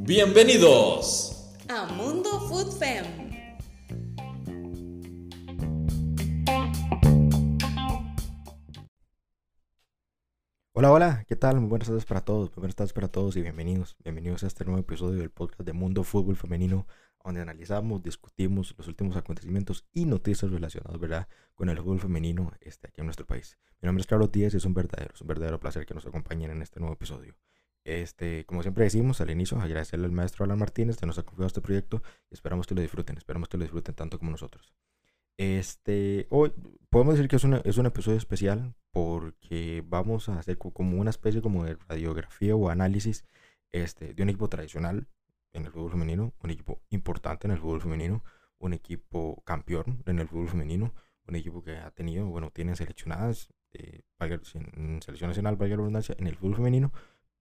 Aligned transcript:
Bienvenidos 0.00 1.56
a 1.68 1.86
Mundo 1.86 2.40
Food 2.48 2.72
Fem. 2.78 3.06
Hola, 10.72 10.92
hola, 10.92 11.24
¿qué 11.26 11.34
tal? 11.34 11.60
Muy 11.60 11.70
buenas 11.70 11.88
tardes 11.88 12.04
para 12.04 12.20
todos, 12.20 12.50
muy 12.50 12.60
buenas 12.60 12.76
tardes 12.76 12.92
para 12.92 13.08
todos 13.08 13.36
y 13.36 13.40
bienvenidos, 13.40 13.96
bienvenidos 14.04 14.44
a 14.44 14.48
este 14.48 14.66
nuevo 14.66 14.80
episodio 14.80 15.18
del 15.18 15.30
podcast 15.30 15.62
de 15.62 15.72
Mundo 15.72 16.04
Fútbol 16.04 16.36
Femenino, 16.36 16.86
donde 17.24 17.40
analizamos, 17.40 18.02
discutimos 18.02 18.74
los 18.78 18.88
últimos 18.88 19.16
acontecimientos 19.16 19.86
y 19.92 20.06
noticias 20.06 20.50
relacionadas, 20.50 20.98
¿verdad?, 20.98 21.28
con 21.54 21.68
el 21.68 21.78
fútbol 21.78 22.00
femenino 22.00 22.52
este, 22.60 22.88
aquí 22.88 23.00
en 23.00 23.06
nuestro 23.06 23.26
país. 23.26 23.58
Mi 23.80 23.86
nombre 23.86 24.00
es 24.02 24.06
Carlos 24.06 24.32
Díaz 24.32 24.54
y 24.54 24.56
es 24.56 24.64
un 24.64 24.74
verdadero, 24.74 25.12
es 25.14 25.20
un 25.20 25.26
verdadero 25.26 25.60
placer 25.60 25.86
que 25.86 25.94
nos 25.94 26.06
acompañen 26.06 26.50
en 26.50 26.62
este 26.62 26.80
nuevo 26.80 26.94
episodio. 26.94 27.36
Este, 27.84 28.44
como 28.44 28.62
siempre 28.62 28.84
decimos 28.84 29.20
al 29.20 29.30
inicio, 29.30 29.58
agradecerle 29.60 30.06
al 30.06 30.12
maestro 30.12 30.44
Alan 30.44 30.58
Martínez 30.58 30.96
que 30.96 31.06
nos 31.06 31.18
ha 31.18 31.22
confiado 31.22 31.46
este 31.46 31.60
proyecto 31.60 32.02
y 32.30 32.34
esperamos 32.34 32.66
que 32.66 32.74
lo 32.74 32.82
disfruten, 32.82 33.16
esperamos 33.16 33.48
que 33.48 33.56
lo 33.56 33.64
disfruten 33.64 33.94
tanto 33.94 34.18
como 34.18 34.30
nosotros. 34.30 34.74
Este, 35.38 36.26
hoy 36.30 36.52
podemos 36.90 37.14
decir 37.14 37.28
que 37.28 37.36
es, 37.36 37.44
es 37.64 37.78
un 37.78 37.86
episodio 37.86 38.18
especial 38.18 38.74
porque 38.90 39.84
vamos 39.86 40.28
a 40.28 40.38
hacer 40.38 40.58
como 40.58 41.00
una 41.00 41.10
especie 41.10 41.40
como 41.40 41.64
de 41.64 41.76
radiografía 41.88 42.56
o 42.56 42.68
análisis 42.68 43.24
este, 43.70 44.14
de 44.14 44.22
un 44.22 44.30
equipo 44.30 44.48
tradicional 44.48 45.06
en 45.52 45.64
el 45.64 45.72
fútbol 45.72 45.90
femenino, 45.90 46.34
un 46.42 46.50
equipo 46.50 46.82
importante 46.90 47.46
en 47.46 47.52
el 47.52 47.58
fútbol 47.58 47.80
femenino, 47.80 48.24
un 48.58 48.72
equipo 48.72 49.42
campeón 49.44 50.02
en 50.06 50.18
el 50.18 50.28
fútbol 50.28 50.48
femenino, 50.48 50.94
un 51.26 51.36
equipo 51.36 51.62
que 51.62 51.76
ha 51.76 51.90
tenido, 51.90 52.26
bueno, 52.26 52.50
tiene 52.50 52.74
seleccionadas, 52.76 53.52
eh, 53.72 54.02
en 54.20 55.02
selección 55.02 55.30
nacional, 55.30 55.56
valga 55.56 55.76
la 55.76 55.82
redundancia, 55.82 56.14
en 56.18 56.26
el 56.26 56.36
fútbol 56.36 56.56
femenino, 56.56 56.92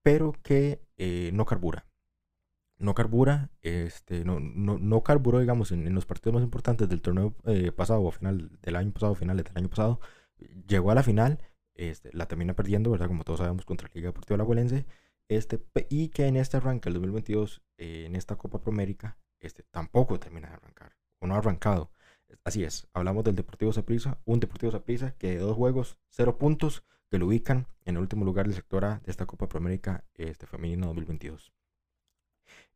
pero 0.04 0.34
que 0.44 0.82
eh, 0.98 1.32
no 1.34 1.46
carbura. 1.46 1.86
No 2.80 2.94
carbura, 2.94 3.50
este, 3.62 4.24
no, 4.24 4.40
no, 4.40 4.78
no 4.78 5.02
carburó, 5.04 5.40
digamos, 5.40 5.72
en, 5.72 5.94
los 5.96 6.06
partidos 6.06 6.36
más 6.36 6.44
importantes 6.44 6.88
del 6.88 7.02
torneo 7.02 7.34
eh, 7.46 7.72
pasado, 7.72 8.04
o 8.04 8.12
final 8.12 8.52
del 8.62 8.76
año 8.76 8.92
pasado, 8.92 9.16
finales 9.16 9.46
del 9.46 9.58
año 9.58 9.70
pasado. 9.70 10.00
Llegó 10.68 10.92
a 10.92 10.96
la 10.96 11.02
final, 11.02 11.40
este, 11.74 12.12
la 12.14 12.28
termina 12.28 12.54
perdiendo, 12.54 12.92
¿verdad? 12.92 13.08
Como 13.08 13.24
todos 13.24 13.40
sabemos, 13.40 13.66
contra 13.66 13.88
la 13.88 13.94
Liga 13.96 14.10
Deportiva 14.10 14.36
Alajuelense. 14.36 14.86
Este, 15.30 15.62
y 15.90 16.10
que 16.10 16.28
en 16.28 16.38
este 16.38 16.58
arranque, 16.58 16.90
el 16.90 16.94
2022, 16.94 17.62
eh, 17.78 18.06
en 18.06 18.16
esta 18.16 18.38
Copa 18.38 18.62
Promérica, 18.62 19.18
este, 19.40 19.64
tampoco 19.64 20.20
termina 20.20 20.48
de 20.48 20.56
arrancar, 20.56 20.96
o 21.20 21.28
no 21.28 21.36
ha 21.36 21.40
arrancado. 21.40 21.92
Así 22.44 22.64
es, 22.64 22.88
hablamos 22.94 23.24
del 23.24 23.36
Deportivo 23.36 23.74
Saprissa, 23.74 24.20
un 24.26 24.40
Deportivo 24.40 24.72
Saprissa 24.72 25.12
que 25.18 25.30
de 25.30 25.38
dos 25.38 25.56
juegos, 25.56 25.98
cero 26.10 26.38
puntos, 26.38 26.84
que 27.10 27.20
lo 27.20 27.28
ubican 27.28 27.68
en 27.86 27.96
el 27.96 28.02
último 28.02 28.26
lugar 28.26 28.48
del 28.48 28.56
sector 28.56 28.84
A 28.86 29.00
de 29.00 29.12
esta 29.12 29.26
Copa 29.26 29.48
Promérica 29.48 30.04
este, 30.16 30.46
Femenina 30.46 30.88
2022. 30.88 31.54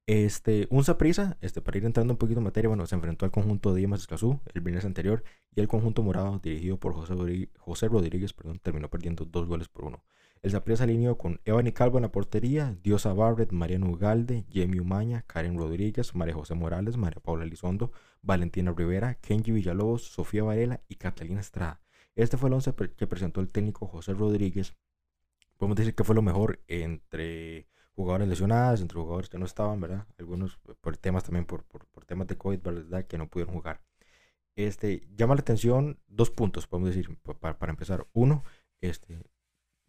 Este, 0.07 0.67
un 0.71 0.83
Saprissa, 0.83 1.37
este, 1.41 1.61
para 1.61 1.77
ir 1.77 1.85
entrando 1.85 2.13
un 2.13 2.17
poquito 2.17 2.39
en 2.39 2.45
materia, 2.45 2.69
bueno, 2.69 2.85
se 2.85 2.95
enfrentó 2.95 3.25
al 3.25 3.31
conjunto 3.31 3.73
de 3.73 3.81
Dimas 3.81 4.01
Escazú 4.01 4.39
el 4.53 4.61
viernes 4.61 4.85
anterior 4.85 5.23
y 5.53 5.61
el 5.61 5.67
conjunto 5.67 6.01
morado, 6.01 6.39
dirigido 6.39 6.77
por 6.77 6.93
José, 6.93 7.13
Rodríguez, 7.13 7.49
José 7.59 7.87
Rodríguez 7.87 8.33
perdón, 8.33 8.59
terminó 8.59 8.89
perdiendo 8.89 9.25
dos 9.25 9.47
goles 9.47 9.69
por 9.69 9.85
uno. 9.85 10.03
El 10.43 10.49
Saprissa 10.49 10.85
alineó 10.85 11.19
con 11.19 11.39
Evan 11.45 11.69
Calvo 11.69 11.99
en 11.99 12.01
la 12.01 12.11
portería, 12.11 12.75
Diosa 12.81 13.13
Barrett, 13.13 13.51
Mariano 13.51 13.91
Ugalde, 13.91 14.43
Jamie 14.51 14.81
Umaña, 14.81 15.21
Karen 15.27 15.55
Rodríguez, 15.55 16.15
María 16.15 16.33
José 16.33 16.55
Morales, 16.55 16.97
María 16.97 17.21
Paula 17.21 17.43
Elizondo, 17.43 17.91
Valentina 18.23 18.73
Rivera, 18.75 19.13
Kenji 19.15 19.51
Villalobos, 19.51 20.03
Sofía 20.03 20.43
Varela 20.43 20.81
y 20.87 20.95
Catalina 20.95 21.41
Estrada. 21.41 21.79
Este 22.15 22.37
fue 22.37 22.49
el 22.49 22.55
once 22.55 22.73
que 22.73 23.05
presentó 23.05 23.39
el 23.39 23.49
técnico 23.49 23.85
José 23.85 24.15
Rodríguez. 24.15 24.75
Podemos 25.57 25.77
decir 25.77 25.93
que 25.93 26.03
fue 26.03 26.15
lo 26.15 26.23
mejor 26.23 26.59
entre 26.67 27.67
jugadores 27.93 28.27
lesionados, 28.27 28.81
entre 28.81 28.99
jugadores 28.99 29.29
que 29.29 29.37
no 29.37 29.45
estaban, 29.45 29.79
¿verdad? 29.79 30.07
Algunos 30.17 30.57
por 30.57 30.97
temas 30.97 31.23
también, 31.23 31.45
por, 31.45 31.65
temas 32.07 32.25
de 32.25 32.37
COVID, 32.37 32.59
¿verdad? 32.61 33.05
Que 33.05 33.19
no 33.19 33.29
pudieron 33.29 33.53
jugar. 33.53 33.83
Este, 34.55 35.07
llama 35.15 35.35
la 35.35 35.41
atención 35.41 35.99
dos 36.07 36.31
puntos, 36.31 36.65
podemos 36.65 36.95
decir, 36.95 37.15
para, 37.39 37.59
para 37.59 37.71
empezar. 37.71 38.07
Uno, 38.13 38.43
este, 38.81 39.21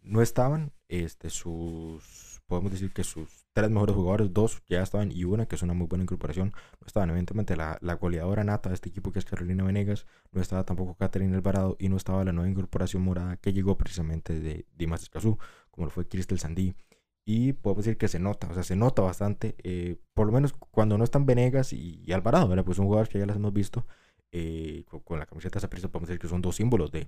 no 0.03 0.21
estaban 0.21 0.71
este, 0.89 1.29
sus, 1.29 2.41
podemos 2.45 2.71
decir 2.71 2.93
que 2.93 3.03
sus 3.03 3.45
tres 3.53 3.69
mejores 3.69 3.95
jugadores, 3.95 4.33
dos 4.33 4.61
ya 4.67 4.81
estaban 4.81 5.11
y 5.11 5.23
una 5.23 5.47
que 5.47 5.55
es 5.55 5.61
una 5.61 5.73
muy 5.73 5.87
buena 5.87 6.03
incorporación, 6.03 6.53
no 6.81 6.87
estaban. 6.87 7.09
Evidentemente 7.09 7.55
la, 7.55 7.77
la 7.81 7.95
goleadora 7.95 8.43
nata 8.43 8.69
de 8.69 8.75
este 8.75 8.89
equipo 8.89 9.11
que 9.11 9.19
es 9.19 9.25
Carolina 9.25 9.63
Venegas, 9.63 10.05
no 10.31 10.41
estaba 10.41 10.65
tampoco 10.65 10.95
Catherine 10.95 11.35
Alvarado 11.35 11.77
y 11.79 11.89
no 11.89 11.97
estaba 11.97 12.23
la 12.23 12.33
nueva 12.33 12.49
incorporación 12.49 13.03
morada 13.03 13.37
que 13.37 13.53
llegó 13.53 13.77
precisamente 13.77 14.39
de 14.39 14.65
Dimas 14.75 15.03
Escazú, 15.03 15.37
como 15.71 15.85
lo 15.85 15.91
fue 15.91 16.07
Cristel 16.07 16.39
Sandí. 16.39 16.75
Y 17.25 17.53
podemos 17.53 17.85
decir 17.85 17.97
que 17.97 18.09
se 18.09 18.19
nota, 18.19 18.49
o 18.49 18.53
sea, 18.53 18.63
se 18.63 18.75
nota 18.75 19.01
bastante, 19.01 19.55
eh, 19.63 19.97
por 20.13 20.27
lo 20.27 20.33
menos 20.33 20.53
cuando 20.53 20.97
no 20.97 21.05
están 21.05 21.25
Venegas 21.25 21.71
y, 21.71 22.11
Alvarado, 22.11 22.49
¿verdad? 22.49 22.65
Pues 22.65 22.75
son 22.75 22.85
jugadores 22.85 23.09
que 23.09 23.17
ya 23.17 23.25
las 23.25 23.37
hemos 23.37 23.53
visto 23.53 23.85
eh, 24.33 24.83
con, 25.05 25.19
la 25.19 25.25
camiseta 25.25 25.59
de 25.59 25.77
esa 25.77 25.87
podemos 25.87 26.09
decir 26.09 26.19
que 26.19 26.27
son 26.27 26.41
dos 26.41 26.57
símbolos 26.57 26.91
de, 26.91 27.07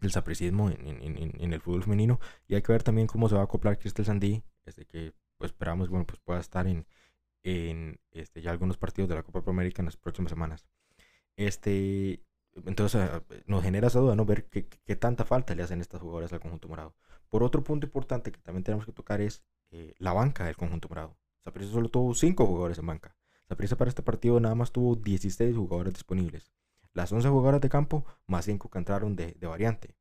el 0.00 0.12
sapricismo 0.12 0.70
en, 0.70 1.52
el 1.52 1.60
fútbol 1.60 1.82
femenino. 1.82 2.20
Y 2.46 2.54
hay 2.54 2.62
que 2.62 2.72
ver 2.72 2.82
también 2.82 3.06
cómo 3.06 3.28
se 3.28 3.34
va 3.34 3.42
a 3.42 3.44
acoplar 3.44 3.78
Cristel 3.78 4.04
Sandí, 4.04 4.42
desde 4.64 4.84
que 4.86 5.12
pues, 5.36 5.52
esperamos 5.52 5.88
bueno, 5.88 6.06
pues, 6.06 6.20
pueda 6.20 6.40
estar 6.40 6.66
en, 6.66 6.86
en 7.42 8.00
este, 8.10 8.42
ya 8.42 8.50
algunos 8.50 8.76
partidos 8.76 9.08
de 9.08 9.16
la 9.16 9.22
Copa 9.22 9.42
América 9.50 9.82
en 9.82 9.86
las 9.86 9.96
próximas 9.96 10.30
semanas. 10.30 10.66
Este, 11.36 12.22
entonces 12.66 13.00
ah, 13.00 13.22
nos 13.46 13.62
genera 13.62 13.88
esa 13.88 14.00
duda, 14.00 14.16
¿no? 14.16 14.24
Ver 14.24 14.46
qué, 14.46 14.66
qué, 14.66 14.96
tanta 14.96 15.24
falta 15.24 15.54
le 15.54 15.62
hacen 15.62 15.80
estas 15.80 16.00
jugadoras 16.00 16.32
al 16.32 16.40
conjunto 16.40 16.68
morado. 16.68 16.94
Por 17.28 17.42
otro 17.42 17.62
punto 17.62 17.86
importante 17.86 18.32
que 18.32 18.40
también 18.40 18.64
tenemos 18.64 18.86
que 18.86 18.92
tocar 18.92 19.20
es 19.20 19.42
eh, 19.70 19.94
la 19.98 20.12
banca 20.12 20.44
del 20.44 20.56
conjunto 20.56 20.88
morado. 20.88 21.16
Saprissa 21.44 21.72
solo 21.72 21.88
tuvo 21.88 22.14
5 22.14 22.46
jugadores 22.46 22.78
en 22.78 22.86
banca. 22.86 23.16
Saprissa 23.48 23.76
para 23.76 23.88
este 23.88 24.02
partido 24.02 24.40
nada 24.40 24.54
más 24.54 24.72
tuvo 24.72 24.96
16 24.96 25.56
jugadores 25.56 25.94
disponibles 25.94 26.52
las 26.98 27.12
11 27.12 27.28
jugadoras 27.28 27.60
de 27.60 27.68
campo 27.68 28.04
más 28.26 28.44
5 28.46 28.70
que 28.70 28.78
entraron 28.78 29.14
de, 29.14 29.36
variante. 29.40 29.94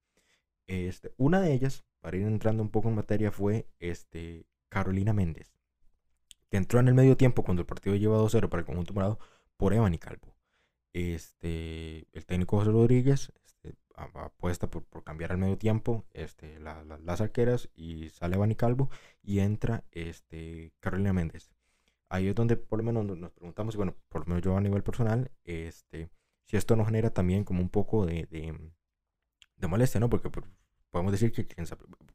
Este, 0.65 1.13
una 1.17 1.39
de 1.39 1.53
ellas, 1.53 1.85
para 2.01 2.17
ir 2.17 2.23
entrando 2.23 2.63
un 2.63 2.69
poco 2.69 2.89
en 2.89 2.95
materia, 2.95 3.31
fue 3.31 3.69
este, 3.77 4.47
Carolina 4.67 5.13
Méndez, 5.13 5.53
que 6.49 6.57
entró 6.57 6.79
en 6.79 6.87
el 6.87 6.95
medio 6.95 7.15
tiempo 7.15 7.43
cuando 7.43 7.61
el 7.61 7.67
partido 7.67 7.95
lleva 7.95 8.17
2-0 8.17 8.49
para 8.49 8.61
el 8.61 8.65
conjunto 8.65 8.95
morado 8.95 9.19
por 9.57 9.75
Evan 9.75 9.93
y 9.93 9.99
Calvo. 9.99 10.33
Este, 10.91 12.07
el 12.13 12.25
técnico 12.25 12.57
José 12.57 12.71
Rodríguez 12.71 13.31
este, 13.45 13.75
apuesta 13.93 14.67
por, 14.67 14.83
cambiar 15.03 15.33
al 15.33 15.37
medio 15.37 15.59
tiempo 15.59 16.03
este, 16.13 16.59
las 16.59 17.21
arqueras 17.21 17.69
y 17.75 18.09
sale 18.09 18.37
Evan 18.37 18.51
y 18.51 18.55
Calvo 18.55 18.89
y 19.21 19.39
entra 19.41 19.83
este, 19.91 20.73
Carolina 20.79 21.13
Méndez. 21.13 21.51
Ahí 22.09 22.27
es 22.27 22.33
donde 22.33 22.57
por 22.57 22.79
lo 22.79 22.83
menos 22.83 23.05
nos 23.05 23.31
preguntamos, 23.33 23.75
bueno, 23.75 23.95
por 24.09 24.21
lo 24.21 24.27
menos 24.29 24.43
yo 24.43 24.57
a 24.57 24.61
nivel 24.61 24.81
personal, 24.81 25.29
este, 25.43 26.09
si 26.47 26.57
esto 26.57 26.75
nos 26.75 26.87
genera 26.87 27.11
también 27.11 27.43
como 27.43 27.61
un 27.61 27.69
poco 27.69 28.05
de, 28.05 28.25
de, 29.57 29.67
molestia, 29.67 29.99
¿no? 29.99 30.09
Porque 30.09 30.29
podemos 30.89 31.11
decir 31.11 31.31
que 31.31 31.47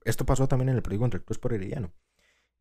esto 0.05 0.27
pasó 0.27 0.49
también 0.49 0.71
en 0.71 0.77
el 0.77 0.99
contra 0.99 1.19
el 1.19 1.25
Cruz 1.25 1.39
por 1.39 1.53
Herediano. 1.53 1.93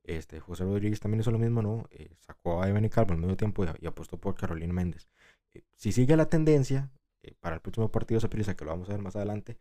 Este, 0.03 0.39
José 0.39 0.63
Rodríguez 0.63 0.99
también 0.99 1.21
hizo 1.21 1.31
lo 1.31 1.39
mismo, 1.39 1.61
¿no? 1.61 1.87
Eh, 1.91 2.15
sacó 2.19 2.61
a 2.61 2.67
Evan 2.67 2.85
y 2.85 2.89
Calvo 2.89 3.13
en 3.13 3.21
medio 3.21 3.37
tiempo 3.37 3.63
y, 3.79 3.85
apostó 3.85 4.19
por 4.19 4.35
Carolina 4.35 4.73
Méndez. 4.73 5.07
Eh, 5.53 5.63
si 5.75 5.91
sigue 5.91 6.17
la 6.17 6.27
tendencia, 6.27 6.91
eh, 7.23 7.35
para 7.39 7.55
el 7.55 7.61
próximo 7.61 7.91
partido 7.91 8.19
se 8.19 8.29
prisa, 8.29 8.55
que 8.55 8.65
lo 8.65 8.71
vamos 8.71 8.89
a 8.89 8.93
ver 8.93 9.01
más 9.01 9.15
adelante, 9.15 9.59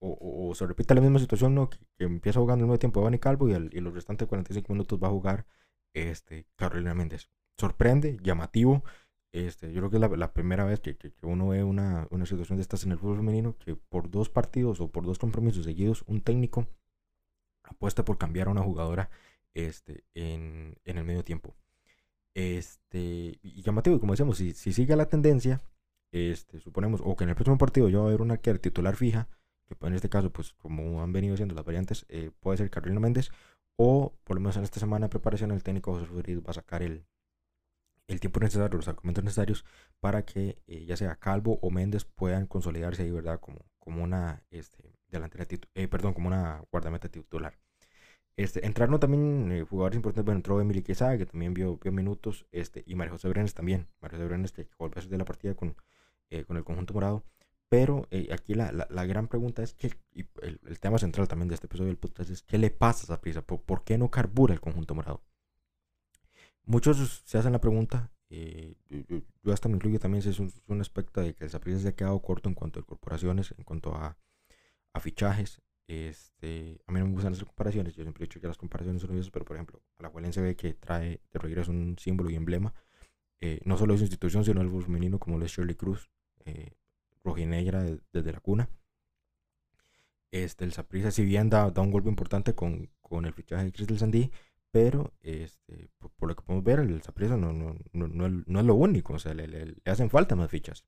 o, 0.00 0.52
se 0.54 0.66
repite 0.66 0.94
la 0.94 1.00
misma 1.00 1.18
situación, 1.18 1.54
¿no? 1.54 1.70
Que, 1.70 1.78
empieza 1.98 2.40
jugando 2.40 2.64
en 2.64 2.68
medio 2.68 2.78
tiempo 2.78 3.00
Evan 3.00 3.14
y 3.14 3.18
Calvo 3.18 3.48
y, 3.48 3.52
y, 3.52 3.80
los 3.80 3.94
restantes 3.94 4.28
45 4.28 4.72
minutos 4.72 5.00
va 5.02 5.08
a 5.08 5.10
jugar 5.10 5.46
este, 5.94 6.46
Carolina 6.56 6.94
Méndez. 6.94 7.30
Sorprende, 7.58 8.18
llamativo. 8.22 8.84
Este, 9.32 9.72
yo 9.72 9.80
creo 9.80 9.90
que 9.90 9.96
es 9.96 10.18
la, 10.18 10.32
primera 10.34 10.64
vez 10.64 10.80
que, 10.80 10.96
uno 11.22 11.48
ve 11.48 11.64
una, 11.64 12.06
situación 12.26 12.58
de 12.58 12.62
estas 12.62 12.84
en 12.84 12.92
el 12.92 12.98
fútbol 12.98 13.16
femenino, 13.16 13.56
que 13.58 13.74
por 13.76 14.10
dos 14.10 14.28
partidos 14.28 14.80
o 14.80 14.88
por 14.88 15.04
dos 15.04 15.18
compromisos 15.18 15.64
seguidos, 15.64 16.04
un 16.06 16.20
técnico 16.20 16.66
apuesta 17.62 18.04
por 18.04 18.18
cambiar 18.18 18.48
a 18.48 18.50
una 18.50 18.62
jugadora 18.62 19.08
este, 19.54 20.04
en, 20.14 20.76
el 20.84 21.04
medio 21.04 21.24
tiempo. 21.24 21.54
Este, 22.34 23.38
y 23.42 23.62
llamativo, 23.62 23.98
como 24.00 24.12
decíamos, 24.12 24.36
si, 24.36 24.52
si 24.52 24.72
sigue 24.74 24.96
la 24.96 25.08
tendencia, 25.08 25.62
este, 26.12 26.60
suponemos, 26.60 27.00
o 27.02 27.16
que 27.16 27.24
en 27.24 27.30
el 27.30 27.36
próximo 27.36 27.56
partido 27.58 27.88
ya 27.88 27.98
va 27.98 28.04
a 28.04 28.08
haber 28.08 28.20
una 28.20 28.36
titular 28.36 28.96
fija, 28.96 29.28
que 29.66 29.86
en 29.86 29.94
este 29.94 30.10
caso, 30.10 30.30
pues 30.30 30.52
como 30.54 31.02
han 31.02 31.12
venido 31.12 31.36
siendo 31.36 31.54
las 31.54 31.64
variantes, 31.64 32.04
eh, 32.10 32.30
puede 32.40 32.58
ser 32.58 32.70
Carolina 32.70 33.00
Méndez, 33.00 33.30
o 33.76 34.14
por 34.24 34.36
lo 34.36 34.40
menos 34.40 34.58
en 34.58 34.64
esta 34.64 34.80
semana 34.80 35.06
de 35.06 35.10
preparación 35.10 35.50
el 35.52 35.62
técnico 35.62 35.94
José 35.94 36.06
Rodríguez 36.06 36.44
va 36.44 36.50
a 36.50 36.54
sacar 36.54 36.82
el, 36.82 37.06
el 38.08 38.20
tiempo 38.20 38.40
necesario, 38.40 38.76
los 38.76 38.88
argumentos 38.88 39.24
necesarios 39.24 39.64
para 40.00 40.24
que 40.24 40.62
eh, 40.66 40.84
ya 40.86 40.96
sea 40.96 41.16
Calvo 41.16 41.58
o 41.62 41.70
Méndez 41.70 42.04
puedan 42.04 42.46
consolidarse 42.46 43.02
ahí, 43.02 43.10
¿verdad? 43.10 43.40
Como, 43.40 43.60
como 43.78 44.02
una 44.02 44.42
este, 44.50 44.94
delantera, 45.08 45.46
eh, 45.74 45.88
perdón, 45.88 46.14
como 46.14 46.28
una 46.28 46.62
guardameta 46.70 47.08
titular. 47.08 47.58
Este, 48.36 48.64
entraron 48.66 48.98
también 48.98 49.52
eh, 49.52 49.62
jugadores 49.62 49.96
importantes, 49.96 50.24
bueno, 50.24 50.38
entró 50.38 50.60
Emily 50.60 50.82
Quesada, 50.82 51.18
que 51.18 51.26
también 51.26 51.54
vio, 51.54 51.78
vio, 51.78 51.92
minutos, 51.92 52.46
este, 52.50 52.82
y 52.86 52.94
María 52.94 53.12
José 53.12 53.28
Brenes 53.28 53.54
también, 53.54 53.88
María 54.00 54.18
José 54.18 54.28
Brenes 54.28 54.52
que 54.52 54.68
volvió 54.78 55.02
a 55.02 55.06
de 55.06 55.18
la 55.18 55.24
partida 55.24 55.54
con, 55.54 55.76
con 56.46 56.56
el 56.56 56.64
conjunto 56.64 56.94
morado, 56.94 57.24
pero 57.72 58.06
eh, 58.10 58.28
aquí 58.30 58.52
la, 58.52 58.70
la, 58.70 59.06
gran 59.06 59.28
pregunta 59.28 59.62
es 59.62 59.72
que, 59.72 59.94
y 60.12 60.26
el, 60.42 60.60
el, 60.66 60.78
tema 60.78 60.98
central 60.98 61.26
también 61.26 61.48
de 61.48 61.54
este 61.54 61.68
episodio 61.68 61.88
del 61.88 61.96
podcast 61.96 62.28
es, 62.28 62.42
¿qué 62.42 62.58
le 62.58 62.68
pasa 62.68 63.00
a 63.00 63.04
esa 63.04 63.20
prisa? 63.22 63.40
¿Por, 63.40 63.62
¿Por, 63.62 63.82
qué 63.82 63.96
no 63.96 64.10
carbura 64.10 64.52
el 64.52 64.60
conjunto 64.60 64.94
morado? 64.94 65.22
Muchos 66.64 67.22
se 67.24 67.38
hacen 67.38 67.52
la 67.52 67.60
pregunta, 67.60 68.12
eh, 68.34 68.76
yo, 69.42 69.52
hasta 69.52 69.68
me 69.68 69.74
incluyo 69.74 69.98
también, 69.98 70.26
es 70.26 70.38
un, 70.40 70.80
aspecto 70.80 71.20
de 71.20 71.34
que 71.34 71.44
esa 71.44 71.60
prisa 71.60 71.80
se 71.80 71.88
ha 71.88 71.94
quedado 71.94 72.18
corto 72.22 72.48
en 72.48 72.54
cuanto 72.54 72.80
a 72.80 72.82
corporaciones, 72.82 73.54
en 73.58 73.64
cuanto 73.64 73.94
a, 73.94 74.16
fichajes. 75.00 75.60
Este, 75.86 76.80
a 76.86 76.92
mí 76.92 77.00
no 77.00 77.06
me 77.06 77.12
gustan 77.12 77.32
las 77.32 77.44
comparaciones, 77.44 77.94
yo 77.94 78.02
siempre 78.04 78.24
he 78.24 78.26
dicho 78.26 78.40
que 78.40 78.46
las 78.46 78.56
comparaciones 78.56 79.02
son 79.02 79.10
pero 79.32 79.44
por 79.44 79.56
ejemplo, 79.56 79.82
a 79.98 80.02
la 80.02 80.32
se 80.32 80.40
ve 80.40 80.56
que 80.56 80.72
trae 80.74 81.20
de 81.30 81.38
regreso 81.38 81.72
un 81.72 81.96
símbolo 81.98 82.30
y 82.30 82.36
emblema, 82.36 82.72
eh, 83.40 83.60
no 83.64 83.76
solo 83.76 83.92
de 83.92 83.98
su 83.98 84.04
institución, 84.04 84.44
sino 84.44 84.60
del 84.60 84.70
fútbol 84.70 84.84
femenino, 84.84 85.18
como 85.18 85.38
lo 85.38 85.44
es 85.44 85.52
Shirley 85.52 85.74
Cruz, 85.74 86.10
eh, 86.46 86.72
rojinegra 87.24 87.82
desde 88.12 88.32
la 88.32 88.40
cuna. 88.40 88.70
Este, 90.30 90.64
el 90.64 90.72
Saprissa, 90.72 91.10
si 91.10 91.24
bien 91.26 91.50
da, 91.50 91.70
da, 91.70 91.82
un 91.82 91.90
golpe 91.90 92.08
importante 92.08 92.54
con, 92.54 92.90
con 93.02 93.26
el 93.26 93.34
fichaje 93.34 93.64
de 93.64 93.72
Crystal 93.72 93.98
Sandy, 93.98 94.30
pero 94.72 95.12
este, 95.20 95.90
por, 95.98 96.28
lo 96.28 96.34
que 96.34 96.42
podemos 96.42 96.64
ver, 96.64 96.80
el 96.80 97.02
Saprissa 97.02 97.36
no, 97.36 97.52
no, 97.52 97.76
no, 97.92 98.08
no, 98.08 98.60
es 98.60 98.66
lo 98.66 98.74
único, 98.74 99.12
o 99.12 99.18
sea, 99.18 99.34
le, 99.34 99.46
le, 99.46 99.76
hacen 99.84 100.10
falta 100.10 100.34
más 100.34 100.50
fichas. 100.50 100.84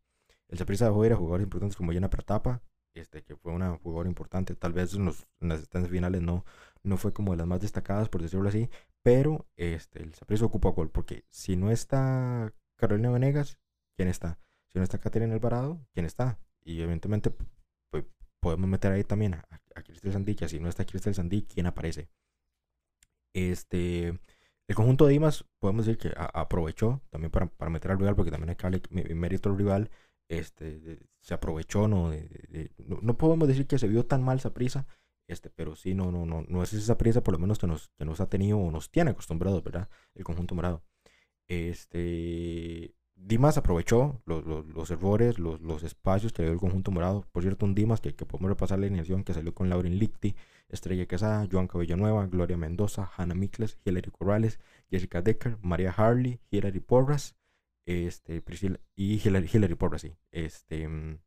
El 0.48 0.58
Saprissa 0.58 0.86
dejó 0.86 1.04
ir 1.04 1.12
a 1.12 1.16
jugadores 1.16 1.44
importantes 1.44 1.76
como 1.76 1.92
Jenna 1.92 2.08
Pratapa, 2.08 2.62
este, 2.94 3.22
que 3.22 3.36
fue 3.36 3.52
una 3.52 3.76
jugadora 3.76 4.08
importante, 4.08 4.56
tal 4.56 4.72
vez 4.72 4.94
en, 4.94 5.04
los, 5.04 5.26
las 5.38 5.60
estancias 5.60 5.90
finales 5.90 6.22
no, 6.22 6.46
no 6.82 6.96
fue 6.96 7.12
como 7.12 7.32
de 7.32 7.38
las 7.38 7.46
más 7.46 7.60
destacadas, 7.60 8.08
por 8.08 8.22
decirlo 8.22 8.48
así, 8.48 8.70
pero 9.02 9.46
este, 9.56 10.02
el 10.02 10.14
Saprissa 10.14 10.46
ocupa 10.46 10.70
gol, 10.70 10.90
porque 10.90 11.25
si 11.28 11.56
no 11.56 11.70
está 11.70 12.54
Carolina 12.76 13.10
Venegas, 13.10 13.58
¿quién 13.96 14.08
está? 14.08 14.38
Si 14.72 14.78
no 14.78 14.82
está 14.82 14.98
Caterina 14.98 15.34
Alvarado, 15.34 15.86
¿quién 15.92 16.06
está? 16.06 16.38
Y 16.64 16.81
evidentemente 16.81 17.31
pues, 17.90 18.04
podemos 18.40 18.69
meter 18.69 18.92
ahí 18.92 19.04
también 19.04 19.34
a, 19.34 19.46
a 19.75 19.82
Cristel 19.82 20.12
Sandí, 20.12 20.34
que 20.36 20.48
si 20.48 20.58
no 20.58 20.70
está 20.70 20.86
Cristel 20.86 21.14
Sandí, 21.14 21.42
¿quién 21.42 21.66
aparece? 21.66 22.08
Este, 23.34 24.19
el 24.66 24.75
conjunto 24.75 25.04
de 25.04 25.12
Dimas 25.12 25.44
podemos 25.58 25.84
decir 25.84 25.98
que 25.98 26.14
aprovechó 26.16 27.02
también 27.10 27.31
para, 27.31 27.46
para, 27.46 27.70
meter 27.70 27.90
al 27.90 27.98
rival, 27.98 28.16
porque 28.16 28.31
también 28.31 28.50
hay 28.50 28.81
que 28.81 29.14
mérito 29.14 29.50
al 29.50 29.58
rival. 29.58 29.90
Este, 30.28 31.00
se 31.20 31.34
aprovechó, 31.34 31.86
¿no? 31.86 32.10
¿no? 32.78 33.19
podemos 33.19 33.46
decir 33.46 33.66
que 33.66 33.78
se 33.78 33.88
vio 33.88 34.06
tan 34.06 34.22
mal 34.22 34.38
esa 34.38 34.54
prisa, 34.54 34.86
este, 35.28 35.50
pero 35.50 35.76
sí, 35.76 35.94
no, 35.94 36.10
no, 36.10 36.25
no, 36.25 36.44
no 36.48 36.62
es 36.62 36.72
esa 36.72 36.96
prisa 36.96 37.22
por 37.22 37.34
lo 37.34 37.38
menos 37.38 37.58
que 37.58 37.66
nos, 37.66 37.90
que 37.98 38.04
nos 38.06 38.20
ha 38.20 38.28
tenido 38.28 38.58
o 38.58 38.70
nos 38.70 38.90
tiene 38.90 39.10
acostumbrados, 39.10 39.62
¿verdad? 39.62 39.88
El 40.14 40.25
conjunto 40.25 40.54
morado. 40.54 40.82
Este, 41.46 42.94
Dimas 43.16 43.56
aprovechó 43.56 44.20
los, 44.26 44.44
los, 44.44 44.90
errores, 44.90 45.38
los, 45.38 45.61
los, 45.61 45.82
espacios 45.82 46.32
que 46.32 46.43
le 46.43 46.49
dio 46.49 46.55
el 46.55 46.61
conjunto 46.61 46.90
morado. 46.90 47.26
Por 47.32 47.43
cierto, 47.43 47.64
un 47.64 47.75
Dimas 47.75 48.00
que, 48.00 48.14
que 48.14 48.26
podemos 48.26 48.50
repasar 48.50 48.78
la 48.78 48.87
alineación 48.87 49.25
que 49.25 49.32
salió 49.32 49.55
con 49.55 49.70
Lauren 49.70 49.99
Lichty, 49.99 50.34
Estrella 50.69 51.06
Quesada, 51.06 51.49
Joan 51.50 51.69
Nueva, 51.96 52.26
Gloria 52.26 52.56
Mendoza, 52.56 53.11
Hannah 53.16 53.34
Mikles, 53.34 53.78
Hilary 53.84 54.11
Corrales, 54.11 54.61
Jessica 54.90 55.22
Decker, 55.22 55.58
María 55.62 55.90
Harley, 55.96 56.40
Hilary 56.50 56.81
Porras, 56.81 57.37
este, 57.87 58.43
Priscilla, 58.43 58.81
y 58.94 59.20
Hilary, 59.25 59.49
Hilary 59.52 59.75
Porras, 59.75 60.02
sí. 60.02 60.14
Este, 60.31 60.88
mm, 60.88 61.19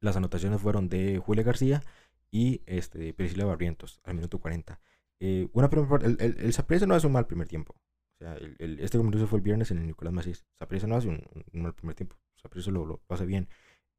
las 0.00 0.16
anotaciones 0.16 0.60
fueron 0.60 0.88
de 0.88 1.18
Julia 1.18 1.44
García 1.44 1.82
y 2.30 2.62
este, 2.66 3.14
Priscila 3.14 3.44
Barrientos 3.44 4.00
al 4.04 4.14
minuto 4.14 4.38
40. 4.38 4.80
Eh, 5.20 5.48
una 5.52 5.70
el, 6.02 6.16
el, 6.20 6.36
el 6.38 6.88
no 6.88 6.96
es 6.96 7.04
un 7.04 7.12
mal 7.12 7.26
primer 7.26 7.46
tiempo. 7.46 7.76
Sea, 8.22 8.36
el, 8.36 8.78
este 8.78 8.98
compromiso 8.98 9.26
fue 9.26 9.38
el 9.38 9.42
viernes 9.42 9.72
en 9.72 9.78
el 9.78 9.86
Nicolás 9.88 10.12
Macís. 10.12 10.44
Saprissa 10.56 10.86
no 10.86 10.94
hace 10.94 11.08
un, 11.08 11.20
mal 11.52 11.74
primer 11.74 11.96
tiempo. 11.96 12.16
Saprissa 12.36 12.70
lo, 12.70 12.86
lo, 12.86 13.02
hace 13.08 13.26
bien. 13.26 13.48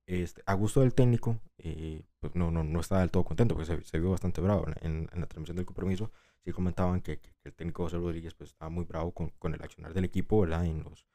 Este, 0.05 0.41
a 0.45 0.53
gusto 0.53 0.79
del 0.79 0.93
técnico, 0.93 1.41
eh, 1.57 2.03
pues 2.21 2.33
no, 2.33 2.49
no, 2.49 2.63
no 2.63 2.79
estaba 2.79 3.01
del 3.01 3.11
todo 3.11 3.25
contento 3.25 3.53
porque 3.55 3.65
se, 3.65 3.81
se 3.83 3.99
vio 3.99 4.11
bastante 4.11 4.39
bravo 4.39 4.65
en, 4.81 5.09
en, 5.11 5.19
la 5.19 5.27
transmisión 5.27 5.57
del 5.57 5.65
compromiso. 5.65 6.09
Sí 6.45 6.51
comentaban 6.51 7.01
que, 7.01 7.19
que, 7.19 7.31
el 7.43 7.53
técnico 7.53 7.83
José 7.83 7.97
Rodríguez 7.97 8.33
pues, 8.33 8.51
estaba 8.51 8.69
muy 8.69 8.85
bravo 8.85 9.13
con, 9.13 9.29
con, 9.31 9.53
el 9.53 9.61
accionar 9.61 9.93
del 9.93 10.05
equipo 10.05 10.39
¿verdad? 10.39 10.65
en 10.65 10.83
los, 10.83 11.05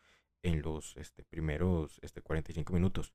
en 0.42 0.60
los 0.60 0.94
este, 0.98 1.24
primeros 1.24 1.98
este, 2.02 2.20
45 2.20 2.74
minutos. 2.74 3.14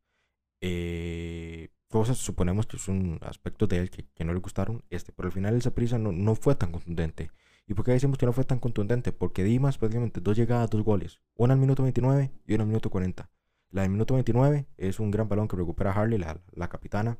Eh, 0.59 1.69
cosas 1.87 2.17
suponemos 2.17 2.65
que 2.65 2.79
son 2.79 3.19
aspectos 3.21 3.69
de 3.69 3.77
él 3.77 3.91
que, 3.91 4.07
que, 4.07 4.25
no 4.25 4.33
le 4.33 4.39
gustaron, 4.39 4.83
este, 4.89 5.11
pero 5.11 5.27
al 5.27 5.33
final 5.33 5.55
esa 5.55 5.75
prisa 5.75 5.99
no, 5.99 6.11
no 6.11 6.33
fue 6.33 6.55
tan 6.55 6.71
contundente. 6.71 7.29
¿Y 7.67 7.73
por 7.73 7.85
qué 7.85 7.91
decimos 7.91 8.17
que 8.17 8.25
no 8.25 8.33
fue 8.33 8.43
tan 8.43 8.59
contundente? 8.59 9.11
Porque 9.11 9.43
Dimas 9.43 9.77
prácticamente 9.77 10.19
dos 10.19 10.35
llegadas, 10.35 10.69
dos 10.69 10.83
goles. 10.83 11.19
Una 11.35 11.53
al 11.53 11.59
minuto 11.59 11.83
29 11.83 12.31
y 12.45 12.53
una 12.53 12.63
al 12.63 12.67
minuto 12.67 12.89
40. 12.89 13.29
La 13.69 13.83
del 13.83 13.91
minuto 13.91 14.13
29 14.13 14.67
es 14.77 14.99
un 14.99 15.11
gran 15.11 15.29
balón 15.29 15.47
que 15.47 15.55
recupera 15.55 15.91
Harley, 15.91 16.19
la, 16.19 16.39
la 16.51 16.67
capitana, 16.67 17.17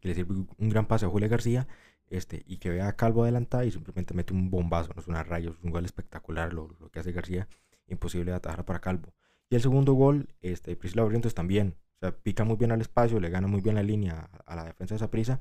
que 0.00 0.08
le 0.08 0.14
sirve 0.14 0.34
un 0.34 0.68
gran 0.68 0.86
pase 0.86 1.06
a 1.06 1.08
Julia 1.08 1.28
García 1.28 1.68
este, 2.08 2.42
y 2.46 2.58
que 2.58 2.70
vea 2.70 2.88
a 2.88 2.96
Calvo 2.96 3.22
adelantada 3.22 3.64
y 3.64 3.70
simplemente 3.70 4.14
mete 4.14 4.32
un 4.32 4.50
bombazo, 4.50 4.92
no 4.94 5.00
es 5.00 5.08
una 5.08 5.22
raya, 5.22 5.50
es 5.50 5.56
un 5.62 5.70
gol 5.70 5.84
espectacular 5.84 6.52
lo, 6.52 6.74
lo, 6.80 6.90
que 6.90 6.98
hace 6.98 7.12
García, 7.12 7.46
imposible 7.86 8.32
de 8.32 8.36
atajar 8.36 8.64
para 8.64 8.80
Calvo. 8.80 9.14
Y 9.48 9.54
el 9.54 9.62
segundo 9.62 9.92
gol, 9.92 10.28
este, 10.40 10.74
Priscila 10.74 11.04
Barrientos 11.04 11.34
también, 11.34 11.76
pica 12.22 12.44
muy 12.44 12.56
bien 12.56 12.72
al 12.72 12.80
espacio, 12.80 13.20
le 13.20 13.30
gana 13.30 13.46
muy 13.46 13.60
bien 13.60 13.74
la 13.74 13.82
línea 13.82 14.30
a, 14.46 14.56
la 14.56 14.64
defensa 14.64 14.94
de 14.94 14.96
esa 14.96 15.10
prisa 15.10 15.40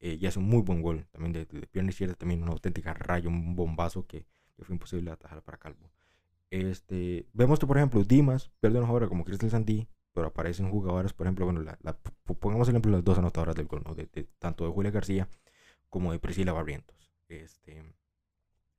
eh, 0.00 0.18
y 0.20 0.26
hace 0.26 0.38
un 0.38 0.46
muy 0.46 0.62
buen 0.62 0.82
gol, 0.82 1.06
también 1.10 1.32
de, 1.32 1.46
de, 1.46 1.66
pierna 1.66 1.90
izquierda, 1.90 2.14
también 2.14 2.42
una 2.42 2.52
auténtica 2.52 2.94
raya, 2.94 3.28
un 3.28 3.56
bombazo 3.56 4.06
que, 4.06 4.26
que 4.56 4.64
fue 4.64 4.74
imposible 4.74 5.06
de 5.06 5.12
atajar 5.12 5.42
para 5.42 5.58
Calvo. 5.58 5.90
Este, 6.50 7.26
vemos 7.32 7.58
que, 7.58 7.66
por 7.66 7.76
ejemplo, 7.76 8.02
Dimas 8.04 8.50
pierde 8.60 8.78
una 8.78 8.86
jugadora 8.86 9.08
como 9.08 9.24
Crystal 9.24 9.50
Sandí, 9.50 9.88
pero 10.12 10.28
aparecen 10.28 10.70
jugadores, 10.70 11.12
por 11.12 11.26
ejemplo, 11.26 11.44
bueno, 11.44 11.64
pongamos 12.40 12.68
el 12.68 12.74
ejemplo 12.74 12.90
las 12.90 13.04
dos 13.04 13.18
anotadoras 13.18 13.54
del 13.54 13.66
gol, 13.66 13.84
de, 13.94 14.06
tanto 14.38 14.64
de 14.64 14.72
Julia 14.72 14.90
García 14.90 15.28
como 15.88 16.12
de 16.12 16.18
Priscila 16.18 16.52
Barrientos. 16.52 17.12
Este, 17.28 17.82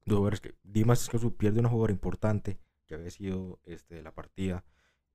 dos 0.06 0.18
jugadores 0.18 0.42
que 0.42 0.56
Dimas 0.64 1.04
es 1.04 1.10
que 1.10 1.20
pierde 1.30 1.60
una 1.60 1.70
jugadora 1.70 1.94
importante 1.94 2.60
que 2.88 2.96
había 2.96 3.12
sido 3.12 3.60
este, 3.66 3.96
de 3.96 4.04
la 4.04 4.14
partida, 4.14 4.66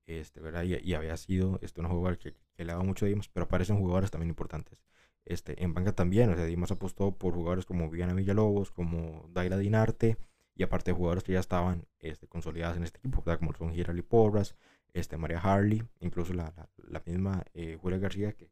este, 0.07 0.39
¿verdad? 0.39 0.63
Y, 0.63 0.93
había 0.93 1.17
sido 1.17 1.59
este, 1.61 1.81
una 1.81 1.89
jugadora 1.89 2.17
que, 2.17 2.33
le 2.57 2.65
daba 2.65 2.83
mucho 2.83 3.05
a 3.05 3.09
Dimas, 3.09 3.27
pero 3.27 3.45
aparecen 3.45 3.77
jugadores 3.77 4.11
también 4.11 4.29
importantes. 4.29 4.81
Este, 5.25 5.63
en 5.63 5.73
banca 5.73 5.93
también, 5.93 6.29
o 6.29 6.35
sea, 6.35 6.45
Dimas 6.45 6.71
apostó 6.71 7.11
por 7.11 7.33
jugadores 7.33 7.65
como 7.65 7.89
Viviana 7.89 8.13
Villalobos, 8.13 8.71
como 8.71 9.27
Daira 9.33 9.57
Dinarte, 9.57 10.17
y 10.55 10.63
aparte 10.63 10.91
de 10.91 10.97
jugadores 10.97 11.23
que 11.23 11.33
ya 11.33 11.39
estaban 11.39 11.87
este, 11.99 12.27
consolidados 12.27 12.77
en 12.77 12.83
este 12.83 12.99
equipo, 12.99 13.23
como 13.23 13.53
son 13.53 13.73
Girali 13.73 14.03
Porras, 14.03 14.55
este, 14.93 15.17
María 15.17 15.39
Harley, 15.39 15.83
incluso 15.99 16.33
la, 16.33 16.53
la, 16.77 17.03
misma 17.05 17.43
eh, 17.53 17.77
Julia 17.81 17.97
García 17.97 18.33
que, 18.33 18.49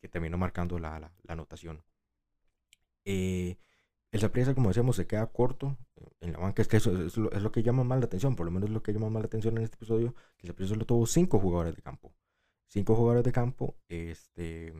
que, 0.00 0.08
terminó 0.08 0.36
marcando 0.38 0.78
la, 0.78 0.98
la, 0.98 1.12
anotación. 1.28 1.84
Eh, 3.04 3.56
el 4.10 4.20
Saprissa, 4.20 4.54
como 4.54 4.68
decíamos, 4.68 4.96
se 4.96 5.06
queda 5.06 5.26
corto 5.26 5.76
en 6.20 6.32
la 6.32 6.38
banca. 6.38 6.62
Es 6.62 6.68
que 6.68 6.78
eso 6.78 6.90
es 7.04 7.16
lo, 7.16 7.30
es 7.32 7.42
lo, 7.42 7.52
que 7.52 7.62
llama 7.62 7.84
más 7.84 7.98
la 8.00 8.06
atención, 8.06 8.34
por 8.34 8.46
lo 8.46 8.52
menos 8.52 8.70
lo 8.70 8.82
que 8.82 8.92
llama 8.92 9.10
más 9.10 9.22
la 9.22 9.26
atención 9.26 9.56
en 9.56 9.64
este 9.64 9.76
episodio, 9.76 10.14
que 10.36 10.46
el 10.46 10.48
Saprissa 10.48 10.74
solo 10.74 10.86
tuvo 10.86 11.06
cinco 11.06 11.38
jugadores 11.38 11.76
de 11.76 11.82
campo. 11.82 12.12
Cinco 12.68 12.96
jugadores 12.96 13.24
de 13.24 13.32
campo, 13.32 13.76
este, 13.88 14.72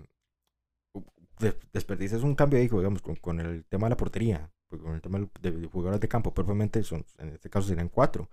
es 1.40 2.22
un 2.22 2.34
cambio 2.34 2.58
ahí, 2.58 2.68
digamos, 2.68 3.02
con, 3.02 3.16
con, 3.16 3.40
el 3.40 3.64
tema 3.66 3.86
de 3.86 3.90
la 3.90 3.96
portería 3.96 4.50
con 4.78 4.94
el 4.94 5.00
tema 5.00 5.18
de, 5.40 5.66
jugadores 5.66 6.00
de 6.00 6.08
campo, 6.08 6.32
propiamente 6.32 6.82
son, 6.82 7.04
en 7.18 7.30
este 7.30 7.50
caso 7.50 7.68
serían 7.68 7.88
cuatro, 7.88 8.30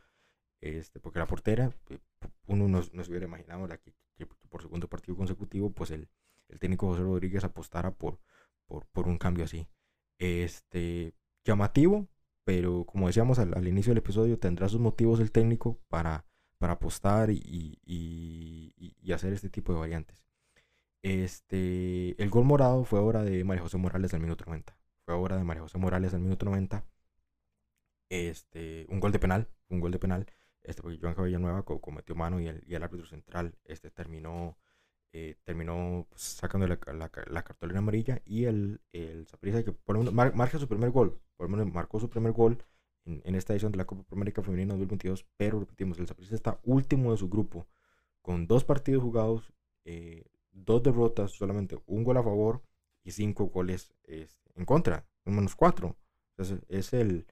este, 0.59 0.99
porque 0.99 1.19
la 1.19 1.27
portera, 1.27 1.73
eh, 1.89 1.99
uno 2.47 2.67
no, 2.67 2.81
se 2.81 3.09
hubiera 3.09 3.25
imaginado 3.25 3.67
que, 3.67 3.93
que, 4.15 4.25
por 4.49 4.61
segundo 4.61 4.87
partido 4.87 5.15
consecutivo, 5.17 5.71
pues 5.71 5.91
el, 5.91 6.09
el 6.49 6.59
técnico 6.59 6.87
José 6.87 7.01
Rodríguez 7.03 7.43
apostara 7.43 7.91
por, 7.91 8.19
por, 8.65 8.85
por, 8.87 9.07
un 9.07 9.17
cambio 9.17 9.45
así. 9.45 9.67
Este, 10.17 11.13
llamativo, 11.43 12.07
pero 12.43 12.85
como 12.85 13.07
decíamos 13.07 13.39
al, 13.39 13.53
al, 13.55 13.67
inicio 13.67 13.91
del 13.91 13.99
episodio, 13.99 14.37
tendrá 14.37 14.69
sus 14.69 14.79
motivos 14.79 15.19
el 15.19 15.31
técnico 15.31 15.79
para, 15.87 16.25
para 16.57 16.73
apostar 16.73 17.31
y, 17.31 17.79
y, 17.85 18.73
y, 19.01 19.11
hacer 19.13 19.33
este 19.33 19.49
tipo 19.49 19.73
de 19.73 19.79
variantes. 19.79 20.23
Este, 21.03 22.21
el 22.21 22.29
gol 22.29 22.45
morado 22.45 22.83
fue 22.85 22.99
obra 22.99 23.23
de 23.23 23.43
María 23.43 23.63
José 23.63 23.77
Morales 23.77 24.13
al 24.13 24.19
minuto 24.21 24.45
90 24.45 24.75
fue 25.05 25.13
obra 25.15 25.37
de 25.37 25.43
María 25.43 25.61
José 25.61 25.77
Morales 25.77 26.13
al 26.13 26.21
minuto 26.21 26.45
90. 26.45 26.85
Este, 28.09 28.85
un 28.89 28.99
gol 28.99 29.11
de 29.11 29.19
penal, 29.19 29.47
un 29.69 29.79
gol 29.79 29.91
de 29.91 29.99
penal, 29.99 30.27
este, 30.63 30.81
porque 30.81 30.99
Joan 30.99 31.15
Villanueva 31.15 31.63
cometió 31.63 32.13
mano 32.15 32.39
y 32.39 32.47
el, 32.47 32.63
y 32.67 32.75
el 32.75 32.83
árbitro 32.83 33.07
central 33.07 33.57
este, 33.63 33.89
terminó, 33.89 34.57
eh, 35.13 35.37
terminó 35.43 36.07
pues, 36.09 36.21
sacando 36.21 36.67
la, 36.67 36.77
la, 37.27 37.43
cartulina 37.43 37.79
amarilla 37.79 38.21
y 38.25 38.45
el, 38.45 38.81
el 38.91 39.27
que 39.63 39.71
por 39.71 39.97
menos 39.97 40.13
marca 40.13 40.59
su 40.59 40.67
primer 40.67 40.91
gol, 40.91 41.21
por 41.37 41.49
lo 41.49 41.57
menos 41.57 41.73
marcó 41.73 41.99
su 41.99 42.09
primer 42.09 42.33
gol 42.33 42.63
en, 43.05 43.35
esta 43.35 43.53
edición 43.53 43.71
de 43.71 43.77
la 43.77 43.85
Copa 43.85 44.03
América 44.11 44.43
Femenina 44.43 44.73
2022, 44.73 45.25
pero 45.37 45.59
repetimos, 45.59 45.97
el 45.97 46.07
Zaprisa 46.07 46.35
está 46.35 46.59
último 46.63 47.11
de 47.11 47.17
su 47.17 47.29
grupo, 47.29 47.65
con 48.21 48.45
dos 48.45 48.65
partidos 48.65 49.03
jugados, 49.03 49.53
eh, 49.85 50.25
dos 50.51 50.83
derrotas, 50.83 51.31
solamente 51.31 51.77
un 51.85 52.03
gol 52.03 52.17
a 52.17 52.23
favor 52.23 52.61
y 53.03 53.11
cinco 53.11 53.45
goles 53.47 53.93
en 54.05 54.65
contra, 54.65 55.05
un 55.25 55.35
menos 55.35 55.55
cuatro. 55.55 55.97
es, 56.37 56.93
el, 56.93 57.25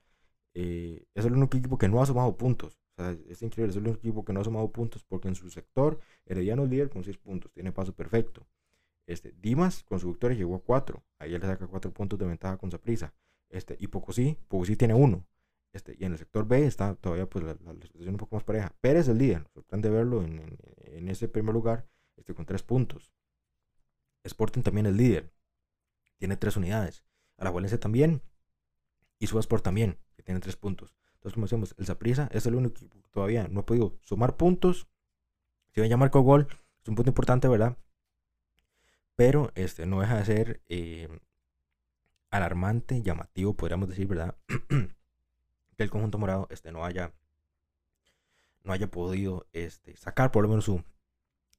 eh, 0.54 1.06
es 1.14 1.26
el 1.26 1.34
único 1.34 1.58
equipo 1.58 1.78
que 1.78 1.88
no 1.88 2.02
ha 2.02 2.06
sumado 2.06 2.36
puntos. 2.38 2.80
es 3.28 3.42
increíble, 3.42 3.72
es 3.72 3.78
el 3.78 3.84
único 3.84 4.00
equipo 4.00 4.26
que 4.26 4.34
no 4.34 4.42
ha 4.42 4.44
sumado 4.44 4.72
puntos 4.72 5.04
porque 5.04 5.28
en 5.28 5.36
su 5.36 5.50
sector 5.50 6.00
Herediano 6.26 6.64
es 6.64 6.70
líder 6.70 6.90
con 6.90 7.04
6 7.04 7.18
puntos, 7.18 7.52
tiene 7.54 7.72
paso 7.72 7.94
perfecto. 7.94 8.48
Este, 9.08 9.34
Dimas 9.42 9.84
con 9.84 10.00
su 10.00 10.10
victoria 10.10 10.38
llegó 10.38 10.56
a 10.56 10.62
4. 10.62 11.04
Ahí 11.18 11.34
él 11.34 11.42
le 11.42 11.48
saca 11.48 11.66
4 11.66 11.92
puntos 11.92 12.20
de 12.20 12.28
ventaja 12.28 12.58
con 12.58 12.70
Zaprisa. 12.70 13.14
Este, 13.50 13.76
y 13.80 13.88
Pocosí, 13.88 14.38
Pocosí 14.48 14.76
tiene 14.76 14.94
1. 14.94 15.26
Este, 15.74 15.96
y 16.00 16.06
en 16.06 16.12
el 16.12 16.20
sector 16.20 16.48
B 16.48 16.66
está 16.66 16.96
todavía 16.96 17.28
pues, 17.28 17.44
la, 17.44 17.54
situación 17.82 18.10
un 18.10 18.18
poco 18.18 18.36
más 18.36 18.44
pareja. 18.44 18.72
Pérez 18.82 19.08
el 19.08 19.18
líder, 19.18 19.48
sorprende 19.54 19.90
verlo 19.90 20.24
en, 20.24 20.58
en, 20.78 21.08
ese 21.10 21.28
primer 21.28 21.54
lugar 21.54 21.88
este, 22.20 22.34
con 22.36 22.46
3 22.46 22.62
puntos. 22.64 23.12
Sporting 24.24 24.62
también 24.62 24.86
es 24.86 24.94
líder, 24.94 25.34
tiene 26.18 26.38
3 26.38 26.58
unidades. 26.58 27.04
Alajuelense 27.38 27.78
también 27.78 28.22
y 29.18 29.28
Subasport 29.28 29.64
también, 29.64 29.98
que 30.16 30.24
tiene 30.24 30.40
3 30.40 30.56
puntos. 30.58 30.96
Entonces, 31.16 31.34
como 31.34 31.46
decimos, 31.46 31.76
el 31.78 31.86
Zaprisa 31.86 32.30
es 32.32 32.46
el 32.46 32.56
único 32.56 32.76
que 32.76 32.88
todavía 33.12 33.48
no 33.48 33.62
ha 33.62 33.66
podido 33.66 33.98
sumar 34.02 34.38
puntos. 34.38 34.88
Si 35.74 35.82
ven 35.82 35.90
ya 35.90 35.98
marcó 35.98 36.22
gol, 36.22 36.48
es 36.82 36.88
un 36.88 36.96
punto 36.96 37.10
importante, 37.10 37.48
¿verdad? 37.48 37.78
Pero 39.16 39.52
este, 39.56 39.86
no 39.86 40.00
deja 40.00 40.18
de 40.18 40.26
ser 40.26 40.62
eh, 40.68 41.10
alarmante, 42.30 43.02
llamativo, 43.02 43.54
podríamos 43.54 43.90
decir, 43.90 44.08
¿verdad? 44.08 44.38
que 45.76 45.84
el 45.84 45.90
conjunto 45.90 46.18
morado 46.18 46.48
este, 46.52 46.72
no 46.72 46.86
haya 46.86 47.14
no 48.64 48.74
haya 48.74 48.92
podido 48.92 49.48
este, 49.54 49.96
sacar 49.96 50.32
por 50.32 50.44
lo 50.44 50.50
menos 50.50 50.66
su, 50.66 50.84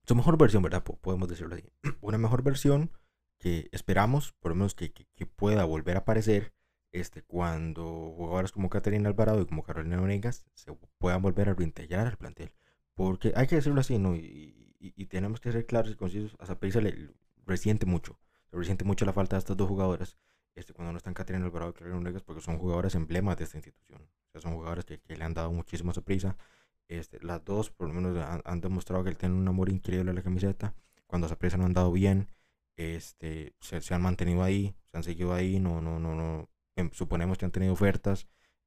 su 0.07 0.15
mejor 0.15 0.37
versión, 0.39 0.63
¿verdad? 0.63 0.83
Podemos 0.83 1.29
decirlo 1.29 1.55
así. 1.55 1.65
Una 2.01 2.19
mejor 2.19 2.43
versión 2.43 2.91
que 3.39 3.69
esperamos, 3.73 4.33
por 4.41 4.51
lo 4.51 4.57
menos 4.57 4.75
que, 4.75 4.93
que, 4.93 5.27
pueda 5.27 5.65
volver 5.65 5.97
a 5.97 6.01
aparecer 6.01 6.53
este, 6.93 7.23
cuando 7.23 8.13
jugadores 8.17 8.53
como 8.53 8.69
Caterina 8.69 9.09
Alvarado 9.09 9.41
y 9.41 9.47
como 9.47 9.63
Carolina 9.63 10.01
Venegas 10.01 10.47
se 10.55 10.73
puedan 10.99 11.23
volver 11.23 11.49
a 11.49 11.55
reintegrar 11.55 12.07
al 12.07 12.19
plantel. 12.19 12.53
Porque 12.95 13.33
hay 13.35 13.47
que 13.47 13.57
decirlo 13.57 13.81
así, 13.81 13.99
¿no? 13.99 14.15
Y, 14.15 14.75
y, 14.79 15.07
tenemos 15.07 15.41
que 15.41 15.53
ser 15.53 15.67
claros 15.67 15.91
y 15.93 15.95
concisos. 15.95 16.37
A 16.39 16.47
Zaprisa 16.47 16.81
le, 16.81 17.11
resiente 17.47 17.87
mucho. 17.87 18.19
Se 18.51 18.57
resiente 18.57 18.85
mucho 18.85 19.05
la 19.05 19.13
falta 19.13 19.37
de 19.37 19.41
estas 19.41 19.57
dos 19.57 19.69
jugadoras 19.69 20.19
este, 20.55 20.75
cuando 20.75 20.93
no 20.93 20.99
están 20.99 21.15
Caterina 21.15 21.47
Alvarado 21.47 21.71
y 21.71 21.75
Carolina 21.75 21.99
Venegas 21.99 22.23
porque 22.23 22.43
son 22.43 22.59
jugadoras 22.59 22.95
emblemas 22.95 23.37
de 23.39 23.45
esta 23.45 23.57
institución. 23.57 24.03
O 24.03 24.33
sea, 24.33 24.41
son 24.41 24.55
jugadoras 24.55 24.85
que, 24.85 25.01
que 25.01 25.17
le 25.17 25.25
han 25.25 25.35
dado 25.35 25.53
muchísima 25.53 25.93
sorpresa. 25.93 26.37
Este, 26.91 27.21
las 27.23 27.45
dos, 27.45 27.71
por 27.71 27.87
lo 27.87 27.95
menos, 27.95 28.19
han, 28.45 28.61
demostrado 28.61 29.05
que 29.05 29.15
tienen 29.15 29.39
un 29.39 29.47
amor 29.47 29.69
increíble 29.71 30.11
a 30.11 30.15
la 30.15 30.23
camiseta. 30.23 30.75
Cuando 31.07 31.29
Zaprisa 31.29 31.57
no 31.57 31.65
han 31.67 31.73
dado 31.73 31.93
bien, 31.93 32.29
este, 32.77 33.55
se, 33.61 33.81
se, 33.81 33.95
han 33.95 34.03
mantenido 34.03 34.43
ahí, 34.43 34.75
se 34.91 34.97
han 34.97 35.05
seguido 35.05 35.33
ahí. 35.33 35.61
No, 35.61 35.81
no, 35.81 36.01
no, 36.01 36.17
no. 36.17 36.51
Em, 36.75 36.91
suponemos 36.93 37.39
que 37.39 37.45
han 37.45 37.53
tenido 37.53 37.73
ofertas 37.75 38.27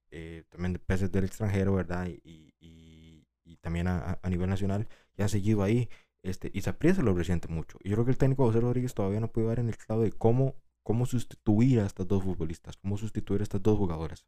eh, 0.09 0.45
también 0.49 0.71
de 0.71 0.79
peces 0.79 1.11
del 1.11 1.25
extranjero, 1.25 1.73
¿verdad? 1.75 2.07
Y, 2.07 2.53
y, 2.59 3.57
también 3.61 3.87
a, 3.87 4.19
a, 4.21 4.29
nivel 4.29 4.49
nacional, 4.49 4.87
y 5.17 5.21
han 5.21 5.29
seguido 5.29 5.63
ahí. 5.63 5.89
Este, 6.21 6.49
y 6.53 6.61
Zapriesa 6.61 7.01
lo 7.01 7.13
resiente 7.13 7.47
mucho. 7.49 7.77
Y 7.83 7.89
yo 7.89 7.95
creo 7.95 8.05
que 8.05 8.11
el 8.11 8.17
técnico 8.17 8.45
José 8.45 8.61
Rodríguez 8.61 8.93
todavía 8.93 9.19
no 9.19 9.31
puede 9.31 9.47
dar 9.47 9.59
en 9.59 9.69
el 9.69 9.77
clavo 9.77 10.01
de 10.01 10.11
cómo, 10.11 10.55
cómo 10.81 11.05
sustituir 11.05 11.81
a 11.81 11.85
estas 11.85 12.07
dos 12.07 12.23
futbolistas, 12.23 12.77
cómo 12.77 12.97
sustituir 12.97 13.41
a 13.41 13.43
estas 13.43 13.61
dos 13.61 13.77
jugadoras. 13.77 14.25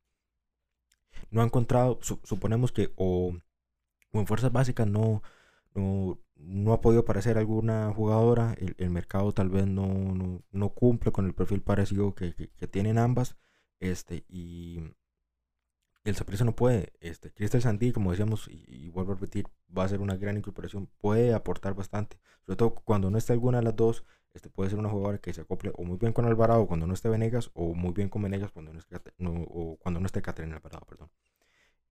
No 1.32 1.42
ha 1.42 1.46
encontrado, 1.46 2.00
suponemos 2.02 2.72
que 2.72 2.94
o, 2.96 3.36
en 4.20 4.28
fuerzas 4.28 4.52
básicas 4.52 4.88
no, 4.88 5.22
no, 5.74 6.20
no, 6.36 6.74
ha 6.74 6.82
podido 6.82 7.02
aparecer 7.02 7.38
alguna 7.38 7.92
jugadora, 7.94 8.56
el, 8.60 8.76
el 8.78 8.90
mercado 8.90 9.32
tal 9.34 9.50
vez 9.50 9.68
no, 9.68 9.88
no, 9.88 10.44
no, 10.52 10.70
cumple 10.70 11.12
con 11.12 11.26
el 11.26 11.34
perfil 11.34 11.62
parecido 11.62 12.16
que, 12.16 12.34
que, 12.36 12.68
tienen 12.68 12.98
ambas, 12.98 13.38
este, 13.80 14.26
y, 14.30 14.84
el 16.06 16.16
Saprissa 16.16 16.46
no 16.46 16.56
puede. 16.56 16.94
Este, 17.02 17.32
Crystal 17.34 17.62
Sandí, 17.62 17.92
como 17.92 18.12
decíamos, 18.12 18.48
y, 18.48 18.90
vuelvo 18.90 19.14
a 19.14 19.16
repetir, 19.16 19.48
va 19.76 19.84
a 19.84 19.90
ser 19.90 20.02
una 20.02 20.16
gran 20.16 20.38
incorporación, 20.38 20.88
puede 21.00 21.34
aportar 21.34 21.74
bastante. 21.74 22.20
Sobre 22.46 22.58
todo 22.58 22.76
cuando 22.76 23.10
no 23.10 23.18
esté 23.18 23.34
alguna 23.34 23.58
de 23.58 23.64
las 23.64 23.76
dos, 23.76 24.06
este 24.34 24.50
puede 24.50 24.70
ser 24.70 24.80
una 24.80 24.90
jugadora 24.90 25.18
que 25.18 25.34
se 25.34 25.42
acople 25.42 25.72
o 25.76 25.84
muy 25.84 25.98
bien 25.98 26.14
con 26.14 26.26
Alvarado 26.26 26.68
cuando 26.68 26.86
no 26.88 26.94
esté 26.94 27.10
Venegas, 27.10 27.50
o 27.54 27.74
muy 27.74 27.92
bien 27.94 28.10
con 28.10 28.22
Venegas 28.22 28.52
cuando 28.52 28.72
no 28.74 28.80
esté, 28.80 29.00
no, 29.18 29.32
o 29.32 29.78
cuando 29.78 30.00
no 30.00 30.06
esté 30.06 30.22
Caterina 30.22 30.58
Alvarado, 30.58 30.86
perdón. 30.86 31.10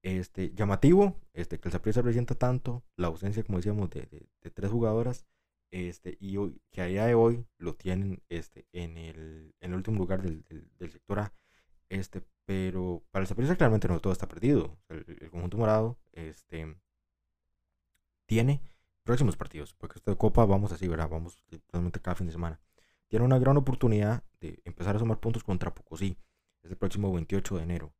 Este, 0.04 0.52
llamativo, 0.54 1.18
este, 1.32 1.58
que 1.58 1.68
el 1.68 1.72
Saprissa 1.72 2.02
presenta 2.02 2.34
tanto, 2.34 2.84
la 2.94 3.06
ausencia, 3.06 3.42
como 3.42 3.56
decíamos, 3.56 3.88
de, 3.88 4.28
tres 4.52 4.70
jugadoras, 4.70 5.24
este, 5.70 6.18
y 6.20 6.36
hoy, 6.36 6.60
que 6.70 6.82
a 6.82 6.84
día 6.84 7.06
de 7.06 7.14
hoy 7.14 7.46
lo 7.56 7.74
tienen 7.74 8.22
este, 8.28 8.66
en, 8.72 8.98
el, 8.98 9.74
último 9.74 9.96
lugar 9.96 10.20
del, 10.20 10.44
sector 10.90 11.20
A. 11.20 11.32
Este, 11.88 12.22
pero 12.44 13.02
para 13.12 13.22
el 13.22 13.28
Zaprisa 13.28 13.56
claramente 13.56 13.88
no 13.88 13.98
todo 13.98 14.12
está 14.12 14.28
perdido. 14.28 14.76
El, 14.90 15.30
conjunto 15.30 15.56
morado 15.56 15.96
este, 16.12 16.76
tiene 18.26 18.60
próximos 19.04 19.38
partidos, 19.38 19.72
porque 19.72 19.96
esta 19.96 20.14
Copa 20.16 20.44
vamos 20.44 20.70
así, 20.70 20.86
¿verdad? 20.86 21.08
Vamos 21.08 21.38
totalmente 21.48 21.98
cada 22.00 22.14
fin 22.14 22.26
de 22.26 22.34
semana. 22.34 22.60
Tiene 23.08 23.24
una 23.24 23.38
gran 23.38 23.56
oportunidad 23.56 24.22
de 24.38 24.60
empezar 24.66 24.96
a 24.96 24.98
sumar 24.98 25.18
puntos 25.18 25.42
contra 25.44 25.72
Pocosí. 25.72 26.18
Es 26.62 26.70
el 26.70 26.76
próximo 26.76 27.10
28 27.10 27.56
de 27.56 27.62
enero. 27.62 27.94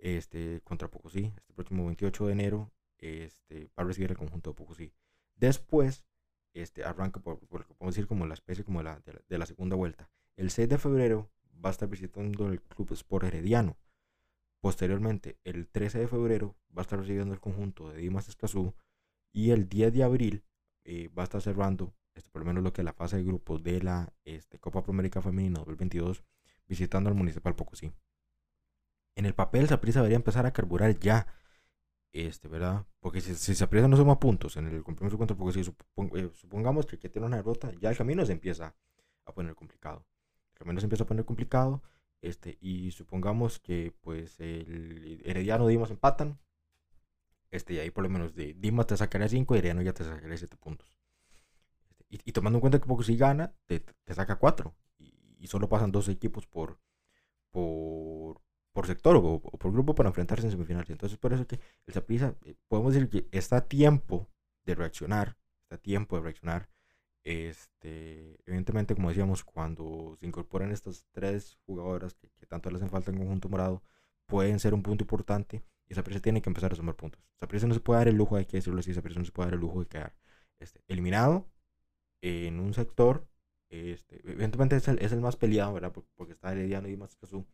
Este, 0.00 0.62
contra 0.62 0.88
Pocosí, 0.88 1.32
este 1.36 1.52
próximo 1.52 1.84
28 1.84 2.26
de 2.26 2.32
enero, 2.32 2.72
este, 2.98 3.66
va 3.78 3.82
a 3.82 3.84
recibir 3.84 4.10
el 4.10 4.16
conjunto 4.16 4.50
de 4.50 4.54
Pocosí. 4.56 4.92
Después, 5.36 6.04
este, 6.54 6.84
arranca 6.84 7.20
por, 7.20 7.38
por, 7.38 7.66
podemos 7.66 7.94
decir 7.94 8.06
como 8.08 8.26
la 8.26 8.34
especie 8.34 8.64
como 8.64 8.82
la, 8.82 8.98
de, 9.00 9.12
la, 9.12 9.20
de 9.28 9.38
la 9.38 9.46
segunda 9.46 9.76
vuelta. 9.76 10.10
El 10.36 10.50
6 10.50 10.68
de 10.68 10.78
febrero 10.78 11.30
va 11.64 11.68
a 11.68 11.72
estar 11.72 11.88
visitando 11.88 12.48
el 12.48 12.62
Club 12.62 12.92
Sport 12.92 13.26
Herediano. 13.26 13.76
Posteriormente, 14.60 15.38
el 15.44 15.68
13 15.68 16.00
de 16.00 16.08
febrero, 16.08 16.56
va 16.76 16.80
a 16.80 16.82
estar 16.82 16.98
recibiendo 16.98 17.34
el 17.34 17.40
conjunto 17.40 17.90
de 17.90 17.98
Dimas 17.98 18.28
Escazú. 18.28 18.74
Y 19.32 19.50
el 19.50 19.68
10 19.68 19.92
de 19.92 20.02
abril 20.02 20.44
eh, 20.84 21.08
va 21.08 21.22
a 21.22 21.24
estar 21.24 21.40
cerrando, 21.40 21.94
este, 22.14 22.30
por 22.30 22.42
lo 22.42 22.46
menos 22.46 22.64
lo 22.64 22.72
que 22.72 22.80
es 22.80 22.84
la 22.84 22.92
fase 22.92 23.16
de 23.16 23.24
grupos 23.24 23.62
de 23.62 23.82
la 23.82 24.12
este, 24.24 24.58
Copa 24.58 24.82
Promérica 24.82 25.22
Femenina 25.22 25.60
2022, 25.60 26.24
visitando 26.66 27.08
al 27.08 27.16
Municipal 27.16 27.54
Pocosí. 27.54 27.92
En 29.16 29.26
el 29.26 29.34
papel, 29.34 29.68
Saprissa 29.68 30.00
debería 30.00 30.16
empezar 30.16 30.46
a 30.46 30.52
carburar 30.52 30.98
ya. 30.98 31.26
Este, 32.12 32.48
¿verdad? 32.48 32.86
Porque 33.00 33.20
si, 33.20 33.34
si 33.34 33.64
no 33.64 33.96
suma 33.96 34.18
puntos 34.18 34.56
en 34.56 34.66
el 34.66 34.82
compromiso 34.82 35.16
contra 35.16 35.36
Pocosí, 35.36 35.60
eh, 35.60 36.30
supongamos 36.34 36.86
que, 36.86 36.98
que 36.98 37.08
tiene 37.08 37.26
una 37.26 37.36
derrota, 37.36 37.70
ya 37.80 37.90
el 37.90 37.96
camino 37.96 38.26
se 38.26 38.32
empieza 38.32 38.74
a 39.26 39.32
poner 39.32 39.54
complicado 39.54 40.04
al 40.60 40.66
menos 40.66 40.84
empieza 40.84 41.04
a 41.04 41.06
poner 41.06 41.24
complicado. 41.24 41.82
Este, 42.20 42.58
y 42.60 42.90
supongamos 42.90 43.58
que 43.58 43.94
pues 44.02 44.38
el 44.40 45.22
Herediano 45.24 45.66
Dimas 45.66 45.90
empatan. 45.90 46.38
Este, 47.50 47.74
y 47.74 47.78
ahí 47.78 47.90
por 47.90 48.04
lo 48.04 48.10
menos 48.10 48.34
de 48.34 48.54
Dimas 48.54 48.86
te 48.86 48.96
sacaría 48.96 49.28
5 49.28 49.54
y 49.54 49.58
Herediano 49.58 49.82
ya 49.82 49.94
te 49.94 50.04
sacaría 50.04 50.36
7 50.36 50.56
puntos. 50.56 50.98
Este, 51.88 52.04
y, 52.24 52.32
tomando 52.32 52.58
en 52.58 52.60
cuenta 52.60 52.78
que 52.78 52.86
poco 52.86 53.02
si 53.02 53.16
gana, 53.16 53.54
te, 53.66 53.80
te 53.80 54.14
saca 54.14 54.36
4. 54.36 54.74
Y, 54.98 55.46
solo 55.46 55.68
pasan 55.68 55.90
dos 55.90 56.08
equipos 56.08 56.46
por, 56.46 56.78
por, 57.50 58.42
por 58.72 58.86
sector 58.86 59.16
o, 59.16 59.40
por 59.40 59.72
grupo 59.72 59.94
para 59.94 60.08
enfrentarse 60.08 60.46
en 60.46 60.52
semifinales. 60.52 60.90
Entonces 60.90 61.18
por 61.18 61.32
eso 61.32 61.46
que 61.46 61.60
el 61.86 61.94
Zaprisa, 61.94 62.34
eh, 62.44 62.54
podemos 62.68 62.94
decir 62.94 63.08
que 63.08 63.28
está 63.36 63.58
a 63.58 63.68
tiempo 63.68 64.28
de 64.64 64.74
reaccionar. 64.74 65.36
Está 65.62 65.76
a 65.76 65.78
tiempo 65.78 66.16
de 66.16 66.22
reaccionar 66.22 66.68
este, 67.24 68.38
evidentemente, 68.46 68.94
como 68.94 69.08
decíamos, 69.10 69.44
cuando 69.44 70.16
se 70.18 70.26
incorporan 70.26 70.72
estas 70.72 71.06
tres 71.12 71.58
jugadoras 71.66 72.14
que, 72.14 72.46
tanto 72.46 72.70
le 72.70 72.76
hacen 72.76 72.90
falta 72.90 73.10
en 73.10 73.18
conjunto 73.18 73.48
morado, 73.48 73.82
pueden 74.26 74.58
ser 74.58 74.74
un 74.74 74.82
punto 74.82 75.04
importante 75.04 75.62
y 75.88 75.92
esa 75.92 76.02
prisa 76.02 76.20
tiene 76.20 76.40
que 76.42 76.50
empezar 76.50 76.72
a 76.72 76.76
sumar 76.76 76.96
puntos. 76.96 77.22
Esa 77.36 77.46
prisa 77.48 77.66
no 77.66 77.74
se 77.74 77.80
puede 77.80 77.98
dar 78.00 78.08
el 78.08 78.16
lujo, 78.16 78.36
hay 78.36 78.46
que 78.46 78.56
decirlo 78.56 78.80
así, 78.80 78.90
esa 78.92 79.02
prisa 79.02 79.18
no 79.20 79.26
se 79.26 79.32
puede 79.32 79.48
dar 79.48 79.54
el 79.54 79.60
lujo 79.60 79.80
de 79.80 79.86
quedar 79.86 80.14
este, 80.58 80.82
eliminado 80.88 81.46
en 82.22 82.60
un 82.60 82.74
sector. 82.74 83.26
Este, 83.68 84.20
evidentemente 84.28 84.76
es 84.76 84.88
el, 84.88 84.98
es 85.00 85.12
el 85.12 85.20
más 85.20 85.36
peleado, 85.36 85.74
¿verdad? 85.74 85.92
Porque, 85.92 86.32
está 86.32 86.52
Herediano 86.52 86.88
y 86.88 86.92
Dimas 86.92 87.16
Cazú. 87.16 87.46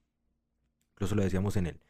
Incluso 0.97 1.15
lo 1.15 1.23
decíamos 1.23 1.57
en 1.57 1.67
el, 1.67 1.81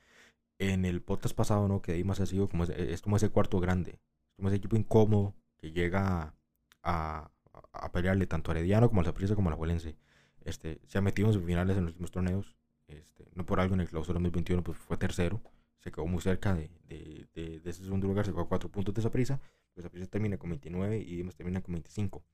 en 0.59 0.85
el 0.85 1.01
podcast 1.01 1.35
pasado, 1.35 1.69
¿no? 1.69 1.81
Que 1.81 1.93
Dimas 1.93 2.19
ha 2.21 2.27
sido 2.27 2.49
como 2.49 2.65
es 2.65 3.03
como 3.03 3.17
ese 3.17 3.29
cuarto 3.29 3.61
grande, 3.61 4.01
es 4.31 4.37
como 4.37 4.49
ese 4.49 4.57
equipo 4.57 4.77
incómodo 4.77 5.35
que 5.59 5.71
llega 5.71 6.35
a, 6.83 7.31
a 7.73 7.93
pelearle 7.93 8.27
tanto 8.27 8.51
a 8.51 8.55
Herediano 8.55 8.89
como 8.89 9.01
al 9.01 9.07
Zaprisa 9.07 9.37
como 9.37 9.49
a 9.49 9.53
la 9.53 9.57
Juelense. 9.57 9.97
Este, 10.45 10.81
se 10.89 10.99
ha 10.99 11.01
metido 11.01 11.29
en 11.29 11.35
semifinales 11.35 11.77
en 11.77 11.85
los 11.85 11.93
últimos 11.93 12.11
torneos. 12.11 12.57
Este, 12.89 13.29
no 13.35 13.47
por 13.47 13.61
algo 13.61 13.75
en 13.75 13.81
el 13.81 13.89
clausura 13.89 14.15
2021 14.15 14.63
pues 14.65 14.79
fue 14.79 14.97
tercero. 14.97 15.41
Se 15.79 15.93
quedó 15.93 16.07
muy 16.07 16.21
cerca 16.21 16.55
de, 16.55 16.71
de, 16.89 17.29
de, 17.61 17.71
ese 17.71 17.85
segundo 17.85 18.09
lugar. 18.09 18.25
Se 18.25 18.33
quedó 18.33 18.43
a 18.43 18.49
cuatro 18.49 18.69
puntos 18.71 18.95
de 18.95 19.03
Zaprisa. 19.03 19.41
Pues 19.75 19.85
Zaprisa 19.85 20.07
termina 20.07 20.37
con 20.37 20.51
29 20.51 20.99
y 20.99 21.17
Dimas 21.17 21.37
termina 21.37 21.61
con 21.61 21.75
25. 21.75 22.25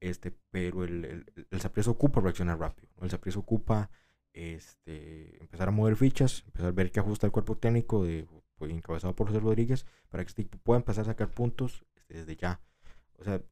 Este, 0.00 0.34
pero 0.50 0.84
el, 0.84 1.04
el, 1.04 1.26
el 1.50 1.88
ocupa 1.88 2.20
reaccionar 2.20 2.58
rápido. 2.58 2.88
El 3.00 3.10
Zaprisa 3.10 3.38
ocupa 3.38 3.90
este, 4.32 5.40
empezar 5.40 5.68
a 5.68 5.70
mover 5.70 5.96
fichas, 5.96 6.42
empezar 6.46 6.68
a 6.68 6.72
ver 6.72 6.90
qué 6.90 7.00
ajusta 7.00 7.26
el 7.26 7.32
cuerpo 7.32 7.56
técnico 7.56 8.04
de, 8.04 8.26
pues, 8.56 8.70
encabezado 8.70 9.14
por 9.14 9.28
José 9.28 9.40
Rodríguez 9.40 9.86
para 10.08 10.24
que 10.24 10.28
este 10.28 10.42
equipo 10.42 10.58
pueda 10.58 10.78
empezar 10.78 11.02
a 11.02 11.06
sacar 11.06 11.30
puntos 11.30 11.84
este, 11.94 12.14
desde 12.14 12.36
ya. 12.36 12.60
O 13.18 13.24
sea, 13.24 13.42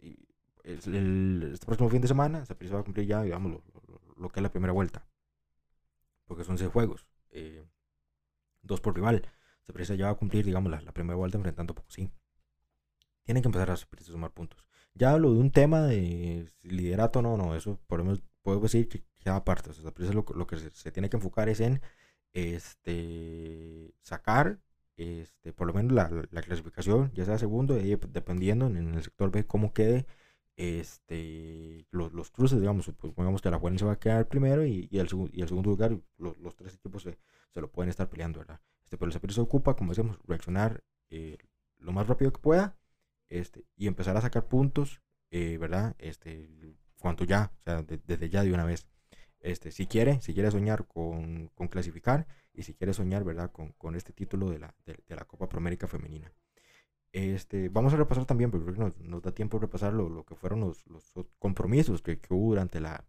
el, 0.65 1.51
este 1.53 1.67
próximo 1.67 1.89
fin 1.89 2.03
de 2.03 2.09
semana, 2.09 2.45
se 2.45 2.55
va 2.55 2.81
a 2.81 2.85
cumplir 2.85 3.07
ya, 3.07 3.23
digamos, 3.23 3.63
lo, 4.17 4.29
que 4.29 4.41
es 4.41 4.43
la 4.43 4.51
primera 4.51 4.73
vuelta. 4.73 5.07
Porque 6.27 6.45
son 6.45 6.59
seis 6.59 6.71
juegos. 6.71 7.07
Eh, 7.31 7.65
dos 8.63 8.81
por 8.81 8.95
rival. 8.95 9.27
Se 9.85 9.97
ya 9.97 10.07
va 10.07 10.13
a 10.13 10.17
cumplir, 10.17 10.45
digamos, 10.45 10.71
la, 10.71 10.93
primera 10.93 11.17
vuelta 11.17 11.39
enfrentando 11.39 11.77
sí 11.87 12.11
tienen 13.31 13.43
que 13.43 13.49
empezar 13.49 13.71
a 13.71 13.77
sumar 13.77 14.33
puntos. 14.33 14.65
Ya 14.93 15.13
hablo 15.13 15.33
de 15.33 15.39
un 15.39 15.53
tema 15.53 15.83
de 15.83 16.49
liderato, 16.63 17.23
no, 17.23 17.37
no, 17.37 17.55
eso 17.55 17.79
podemos, 17.87 18.21
puedo 18.43 18.59
decir 18.59 18.89
que 18.89 19.05
queda 19.21 19.45
parte. 19.45 19.71
O 19.71 19.73
sea, 19.73 19.93
lo, 20.13 20.25
lo 20.35 20.47
que 20.47 20.57
se, 20.57 20.91
tiene 20.93 21.11
que 21.11 21.17
enfocar 21.17 21.49
es 21.49 21.61
en 21.61 21.81
este, 22.33 23.95
sacar 24.03 24.61
este, 24.97 25.53
por 25.53 25.67
lo 25.67 25.75
menos 25.75 25.93
la, 25.93 26.11
la 26.31 26.43
clasificación, 26.43 27.11
ya 27.15 27.25
sea 27.25 27.39
segundo, 27.39 27.79
y 27.79 27.97
dependiendo 28.09 28.67
en 28.67 28.95
el 28.95 29.03
sector 29.03 29.31
B 29.31 29.47
cómo 29.47 29.73
quede 29.73 30.07
este, 30.57 31.87
los, 31.91 32.13
los 32.13 32.31
cruces, 32.31 32.61
digamos, 32.61 32.93
pues 32.99 33.15
pongamos 33.15 33.41
que 33.41 33.51
la 33.51 33.59
Juan 33.59 33.79
se 33.79 33.87
va 33.87 33.93
a 33.93 33.99
quedar 33.99 34.29
primero 34.29 34.67
y, 34.67 34.89
y, 34.91 34.99
el, 34.99 35.09
y 35.33 35.41
el 35.41 35.49
segundo 35.49 35.71
lugar, 35.71 35.99
los, 36.19 36.37
los 36.39 36.55
tres 36.55 36.75
equipos 36.75 37.03
se, 37.03 37.19
se, 37.55 37.61
lo 37.63 37.71
pueden 37.71 37.89
estar 37.89 38.11
peleando, 38.11 38.41
¿verdad? 38.41 38.61
Este, 38.85 38.99
pero 38.99 39.11
el 39.11 39.33
se 39.33 39.41
ocupa, 39.41 39.75
como 39.75 39.93
decimos, 39.93 40.19
reaccionar 40.27 40.85
eh, 41.09 41.39
lo 41.79 41.93
más 41.93 42.07
rápido 42.09 42.33
que 42.33 42.41
pueda 42.41 42.77
este, 43.31 43.65
y 43.77 43.87
empezar 43.87 44.17
a 44.19 44.21
sacar 44.21 44.49
puntos, 44.49 45.01
eh, 45.31 45.57
¿verdad? 45.59 45.97
Este, 45.99 46.77
cuanto 46.99 47.25
ya, 47.25 47.53
o 47.61 47.63
sea, 47.65 47.83
desde 47.83 48.29
ya 48.29 48.43
de 48.43 48.53
una 48.53 48.65
vez. 48.65 48.87
Este, 49.41 49.71
si 49.71 49.87
quiere, 49.87 50.21
si 50.21 50.35
quiere 50.35 50.51
soñar 50.51 50.87
con, 50.87 51.49
con 51.55 51.69
clasificar 51.69 52.27
y 52.53 52.63
si 52.63 52.75
quiere 52.75 52.93
soñar, 52.93 53.25
¿verdad? 53.25 53.51
Con, 53.53 53.73
con 53.73 53.95
este 53.97 54.13
título 54.13 54.51
de 54.51 54.59
la, 54.59 54.75
de, 54.85 54.99
de 55.07 55.17
la 55.17 55.25
Copa 55.25 55.49
Promérica 55.49 55.87
Femenina. 55.87 56.33
Este, 57.13 57.69
vamos 57.69 57.93
a 57.93 57.97
repasar 57.97 58.25
también, 58.25 58.51
porque 58.51 58.71
nos, 58.73 59.01
nos 59.01 59.23
da 59.23 59.33
tiempo 59.33 59.59
de 59.59 59.63
repasar 59.63 59.93
lo, 59.93 60.09
lo 60.09 60.25
que 60.25 60.37
fueron 60.37 60.61
los, 60.61 60.87
los 60.87 61.13
compromisos 61.39 62.03
que, 62.03 62.21
que, 62.21 62.33
hubo 62.33 62.51
durante 62.51 62.81
la, 62.81 63.05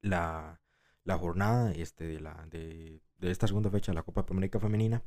la, 0.00 0.60
la 1.04 1.18
jornada 1.18 1.72
este, 1.72 2.06
de, 2.06 2.20
la, 2.20 2.46
de, 2.50 3.02
de, 3.18 3.30
esta 3.30 3.46
segunda 3.46 3.70
fecha 3.70 3.92
de 3.92 3.96
la 3.96 4.02
Copa 4.02 4.24
América 4.30 4.60
Femenina. 4.60 5.02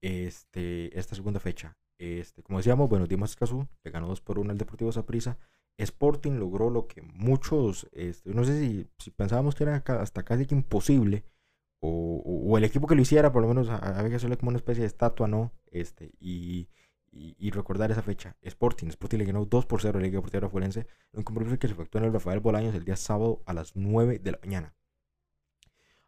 Este, 0.00 0.98
esta 0.98 1.14
segunda 1.14 1.38
fecha, 1.38 1.76
este, 1.98 2.42
como 2.42 2.58
decíamos, 2.58 2.88
bueno, 2.88 3.06
Dimas 3.06 3.30
Escazú 3.30 3.68
le 3.84 3.90
ganó 3.90 4.08
2 4.08 4.20
por 4.20 4.38
1 4.38 4.50
al 4.50 4.58
Deportivo 4.58 4.90
Saprissa. 4.90 5.38
Sporting 5.78 6.32
logró 6.32 6.70
lo 6.70 6.86
que 6.86 7.02
muchos, 7.02 7.88
este, 7.92 8.34
no 8.34 8.44
sé 8.44 8.60
si, 8.60 9.10
pensábamos 9.16 9.54
que 9.54 9.64
era 9.64 9.76
hasta 9.76 10.22
casi 10.22 10.46
que 10.46 10.54
imposible, 10.54 11.24
o, 11.80 12.22
o, 12.24 12.58
el 12.58 12.64
equipo 12.64 12.86
que 12.86 12.94
lo 12.94 13.02
hiciera, 13.02 13.32
por 13.32 13.42
lo 13.42 13.48
menos 13.48 13.68
había 13.68 14.10
que 14.10 14.16
hacerle 14.16 14.36
como 14.36 14.50
una 14.50 14.58
especie 14.58 14.82
de 14.82 14.86
estatua, 14.86 15.26
¿no? 15.26 15.52
Este, 15.66 16.12
y, 16.20 16.68
y, 17.12 17.50
recordar 17.50 17.90
esa 17.90 18.02
fecha. 18.02 18.36
Sporting, 18.40 18.86
Sporting 18.88 19.18
le 19.18 19.24
ganó 19.26 19.44
2 19.44 19.66
por 19.66 19.82
0 19.82 19.98
a 19.98 20.00
la 20.00 20.06
Liga 20.06 20.16
Deportiva 20.16 20.48
Forense, 20.48 20.86
un 21.12 21.22
compromiso 21.22 21.58
que 21.58 21.68
se 21.68 21.74
efectuó 21.74 22.00
en 22.00 22.06
el 22.06 22.12
Rafael 22.12 22.40
Bolaños 22.40 22.74
el 22.74 22.84
día 22.84 22.96
sábado 22.96 23.42
a 23.46 23.52
las 23.52 23.76
9 23.76 24.18
de 24.18 24.32
la 24.32 24.38
mañana. 24.42 24.74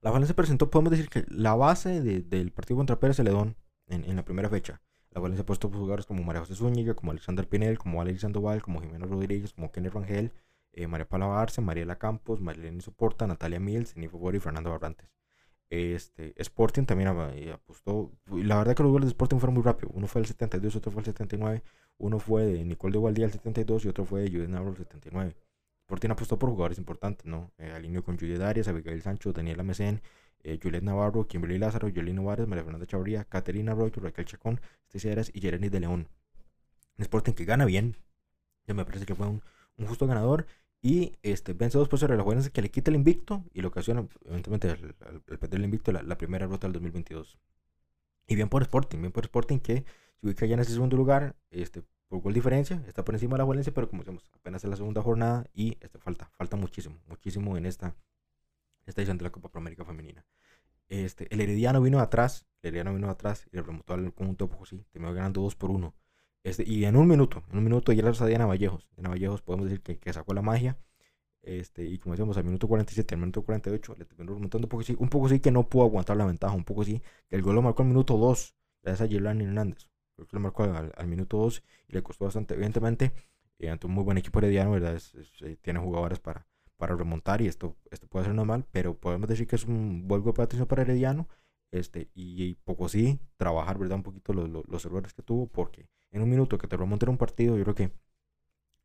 La 0.00 0.10
Valencia 0.10 0.34
presentó, 0.34 0.70
podemos 0.70 0.90
decir 0.90 1.08
que 1.08 1.24
la 1.28 1.54
base 1.54 2.00
de, 2.00 2.20
del 2.20 2.52
partido 2.52 2.76
contra 2.76 3.00
Pérez 3.00 3.16
Celedón 3.16 3.56
en, 3.86 4.16
la 4.16 4.24
primera 4.24 4.48
fecha. 4.48 4.80
La 5.14 5.20
Valencia 5.20 5.42
ha 5.42 5.46
puesto 5.46 5.70
jugadores 5.70 6.06
como 6.06 6.24
María 6.24 6.40
José 6.40 6.56
Zúñiga, 6.56 6.94
como 6.94 7.12
Alexander 7.12 7.48
Pinel, 7.48 7.78
como 7.78 8.02
Alex 8.02 8.22
Sandoval, 8.22 8.62
como 8.62 8.80
Jimeno 8.80 9.06
Rodríguez, 9.06 9.52
como 9.52 9.70
Kenneth 9.70 9.94
Rangel, 9.94 10.32
eh, 10.72 10.88
María 10.88 11.08
Paula 11.08 11.46
Mariela 11.62 11.98
Campos, 11.98 12.40
Marilene 12.40 12.80
Soporta, 12.80 13.26
Natalia 13.26 13.60
Mills, 13.60 13.96
Nifo 13.96 14.18
Bori 14.18 14.38
y 14.38 14.40
Fernando 14.40 14.70
Barrantes. 14.70 15.08
Este, 15.70 16.34
Sporting 16.36 16.84
también 16.84 17.08
apostó. 17.08 18.12
La 18.26 18.58
verdad 18.58 18.74
que 18.76 18.82
los 18.82 18.92
goles 18.92 19.06
de 19.06 19.10
Sporting 19.10 19.38
fueron 19.38 19.54
muy 19.54 19.62
rápidos. 19.62 19.92
Uno 19.94 20.08
fue 20.08 20.20
el 20.20 20.26
72, 20.26 20.76
otro 20.76 20.90
fue 20.90 21.00
el 21.00 21.06
79. 21.06 21.62
Uno 21.98 22.18
fue 22.18 22.44
de 22.44 22.64
Nicole 22.64 22.92
de 22.92 22.98
Gualdía 22.98 23.26
el 23.26 23.32
72 23.32 23.84
y 23.84 23.88
otro 23.88 24.04
fue 24.04 24.22
de 24.22 24.30
Judith 24.30 24.48
Navarro 24.48 24.70
el 24.70 24.78
79. 24.78 25.36
Sporting 25.82 26.10
apostó 26.10 26.38
por 26.38 26.50
jugadores 26.50 26.78
importantes, 26.78 27.26
¿no? 27.26 27.52
Eh, 27.58 27.70
alineó 27.70 28.02
con 28.04 28.18
Juliet 28.18 28.40
Arias, 28.40 28.68
Abigail 28.68 29.02
Sancho, 29.02 29.32
Daniela 29.32 29.62
Mesén, 29.62 30.00
eh, 30.44 30.60
Juliet 30.62 30.82
Navarro, 30.82 31.26
Kimberly 31.26 31.58
Lázaro, 31.58 31.88
Yolino 31.88 32.22
Vares, 32.22 32.46
María 32.46 32.62
Fernanda 32.62 32.86
Chabría, 32.86 33.24
Caterina 33.24 33.72
Arroyo, 33.72 34.00
Raquel 34.02 34.26
Chacón, 34.26 34.60
Stacey 34.88 35.10
Eras 35.10 35.30
y 35.34 35.40
Jeremy 35.40 35.70
de 35.70 35.80
León. 35.80 36.08
Sporting 36.98 37.32
que 37.32 37.44
gana 37.44 37.64
bien. 37.64 37.96
Ya 38.66 38.74
me 38.74 38.84
parece 38.84 39.06
que 39.06 39.14
fue 39.14 39.26
un, 39.26 39.42
justo 39.86 40.06
ganador. 40.06 40.46
Y 40.82 41.14
este, 41.22 41.54
vence 41.54 41.78
2 41.78 41.88
por 41.88 41.98
0 41.98 42.14
la 42.14 42.50
que 42.50 42.60
le 42.60 42.70
quita 42.70 42.90
el 42.90 42.96
invicto 42.96 43.42
y 43.54 43.62
lo 43.62 43.68
ocasiona, 43.68 44.06
evidentemente, 44.26 44.68
el, 44.68 45.38
perder 45.38 45.60
el 45.60 45.64
invicto, 45.64 45.92
la, 45.92 46.18
primera 46.18 46.46
ruta 46.46 46.66
del 46.66 46.74
2022. 46.74 47.38
Y 48.26 48.36
bien 48.36 48.50
por 48.50 48.62
Sporting, 48.62 48.98
bien 48.98 49.12
por 49.12 49.24
Sporting 49.24 49.58
que 49.58 49.84
se 50.20 50.26
ubica 50.26 50.44
ya 50.44 50.54
en 50.54 50.60
ese 50.60 50.72
segundo 50.72 50.98
lugar, 50.98 51.36
este, 51.50 51.82
por 52.08 52.20
gol 52.20 52.34
diferencia, 52.34 52.84
está 52.86 53.02
por 53.02 53.14
encima 53.14 53.32
de 53.32 53.38
la 53.38 53.44
Valencia, 53.44 53.72
pero 53.72 53.88
como 53.88 54.02
decimos, 54.02 54.30
apenas 54.34 54.62
es 54.62 54.68
la 54.68 54.76
segunda 54.76 55.00
jornada 55.00 55.46
y 55.54 55.78
este, 55.80 55.98
falta, 55.98 56.30
falta 56.36 56.56
muchísimo, 56.56 56.98
muchísimo 57.08 57.56
en 57.56 57.64
esta, 57.64 57.94
esta 58.86 59.00
edición 59.00 59.18
de 59.18 59.24
la 59.24 59.30
Copa 59.30 59.50
América 59.54 59.84
Femenina. 59.84 60.24
Este, 60.88 61.32
el 61.32 61.40
Herediano 61.40 61.80
vino 61.80 62.00
atrás, 62.00 62.46
el 62.62 62.68
Herediano 62.68 62.94
vino 62.94 63.08
atrás 63.10 63.46
y 63.50 63.56
le 63.56 63.62
remontó 63.62 63.94
al 63.94 64.12
conjunto 64.12 64.46
de 64.46 64.66
sí, 64.66 64.84
terminó 64.92 65.14
ganando 65.14 65.40
2 65.42 65.56
por 65.56 65.70
1. 65.70 65.94
Este, 66.44 66.62
y 66.66 66.84
en 66.84 66.96
un 66.96 67.08
minuto, 67.08 67.42
en 67.50 67.58
un 67.58 67.64
minuto 67.64 67.92
ya 67.92 68.02
la 68.02 68.10
a 68.10 68.26
Diana 68.26 68.46
Vallejos. 68.46 68.86
Diana 68.96 69.10
Vallejos 69.10 69.42
podemos 69.42 69.66
decir 69.66 69.82
que, 69.82 69.98
que, 69.98 70.12
sacó 70.12 70.34
la 70.34 70.42
magia. 70.42 70.78
Este, 71.42 71.84
y 71.84 71.98
como 71.98 72.14
decíamos, 72.14 72.36
al 72.36 72.44
minuto 72.44 72.68
47, 72.68 73.14
al 73.14 73.20
minuto 73.20 73.42
48, 73.42 73.96
le 73.98 74.04
terminó 74.04 74.34
remontando 74.34 74.66
un 74.66 74.68
poco 74.70 74.82
sí, 74.82 74.96
un 74.98 75.08
poco 75.08 75.28
sí 75.28 75.40
que 75.40 75.50
no 75.50 75.68
pudo 75.68 75.84
aguantar 75.84 76.16
la 76.16 76.26
ventaja, 76.26 76.54
un 76.54 76.64
poco 76.64 76.84
sí, 76.84 77.02
que 77.28 77.36
el 77.36 77.42
gol 77.42 77.54
lo 77.56 77.62
marcó 77.62 77.82
al 77.82 77.88
minuto 77.88 78.16
2, 78.16 78.54
gracias 78.82 79.08
a 79.08 79.10
Yelani 79.10 79.44
Hernández. 79.44 79.90
Creo 80.16 80.26
que 80.28 80.36
lo 80.36 80.40
marcó 80.40 80.64
al, 80.64 80.92
al, 80.96 81.06
minuto 81.06 81.38
2 81.38 81.62
y 81.88 81.92
le 81.92 82.02
costó 82.02 82.26
bastante, 82.26 82.54
evidentemente, 82.54 83.12
eh, 83.58 83.70
ante 83.70 83.86
un 83.86 83.94
muy 83.94 84.04
buen 84.04 84.18
equipo 84.18 84.38
herediano, 84.38 84.70
¿verdad? 84.72 84.94
Es, 84.94 85.14
es, 85.14 85.30
eh, 85.42 85.56
tiene 85.60 85.80
jugadores 85.80 86.18
para, 86.20 86.46
para 86.76 86.96
remontar 86.96 87.40
y 87.40 87.46
esto, 87.46 87.76
esto 87.90 88.06
puede 88.06 88.26
ser 88.26 88.34
normal, 88.34 88.66
pero 88.72 88.94
podemos 88.94 89.28
decir 89.28 89.46
que 89.46 89.56
es 89.56 89.64
un 89.64 90.06
vuelvo 90.08 90.30
de 90.30 90.36
patricio 90.36 90.66
para 90.66 90.82
Herediano 90.82 91.28
este, 91.70 92.08
y, 92.14 92.42
y 92.44 92.54
poco 92.54 92.88
sí 92.88 93.18
trabajar, 93.36 93.78
¿verdad? 93.78 93.96
Un 93.96 94.02
poquito 94.02 94.32
los, 94.32 94.48
los, 94.48 94.66
los 94.68 94.84
errores 94.84 95.12
que 95.12 95.22
tuvo, 95.22 95.46
porque 95.46 95.88
en 96.10 96.22
un 96.22 96.30
minuto 96.30 96.58
que 96.58 96.68
te 96.68 96.76
remonten 96.76 97.08
un 97.08 97.18
partido, 97.18 97.56
yo 97.56 97.64
creo 97.64 97.74
que 97.74 97.90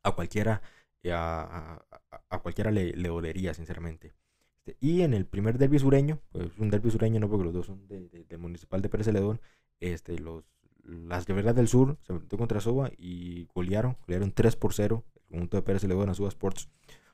a 0.04 0.12
cualquiera, 0.12 0.62
eh, 1.04 1.12
a, 1.12 1.82
a, 2.12 2.22
a 2.30 2.40
cualquiera 2.40 2.72
le, 2.72 2.94
le, 2.94 3.10
dolería, 3.10 3.54
sinceramente. 3.54 4.14
Este, 4.58 4.78
y 4.80 5.02
en 5.02 5.14
el 5.14 5.26
primer 5.26 5.58
derbi 5.58 5.80
sureño, 5.80 6.20
pues 6.32 6.58
un 6.58 6.70
derbi 6.70 6.90
sureño 6.92 7.20
no 7.20 7.30
porque 7.30 7.46
los 7.46 7.54
dos 7.54 7.66
son 7.68 7.88
de, 7.88 8.10
de, 8.10 8.24
de 8.24 8.38
Municipal 8.38 8.82
de 8.82 8.90
Pérez 8.90 9.06
Celedón, 9.06 9.40
este, 9.80 10.18
los, 10.18 10.44
las 10.84 11.26
guerreras 11.26 11.56
del 11.56 11.68
sur 11.68 11.98
se 12.04 12.14
metió 12.14 12.38
contra 12.38 12.60
Suba 12.60 12.92
y 12.98 13.48
golearon, 13.54 13.98
golearon 14.08 14.32
3 14.32 14.56
por 14.56 14.74
0 14.74 15.04
el 15.16 15.22
conjunto 15.30 15.58
de 15.58 15.64
Pérez 15.64 15.82
Celedón 15.82 16.10
a 16.10 16.14
Suba 16.14 16.30
Sports. 16.30 16.70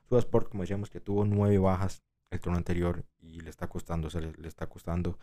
Suba 0.08 0.20
Sports, 0.20 0.48
como 0.48 0.62
decíamos, 0.62 0.90
que 0.90 1.00
tuvo 1.00 1.24
9 1.24 1.58
bajas 1.58 2.02
el 2.30 2.40
turno 2.40 2.58
anterior 2.58 3.04
y 3.20 3.40
le 3.40 3.50
está 3.50 3.68
costando, 3.68 4.10
se 4.10 4.20
le, 4.20 4.32
le 4.32 4.48
está 4.48 4.66
costando 4.66 5.18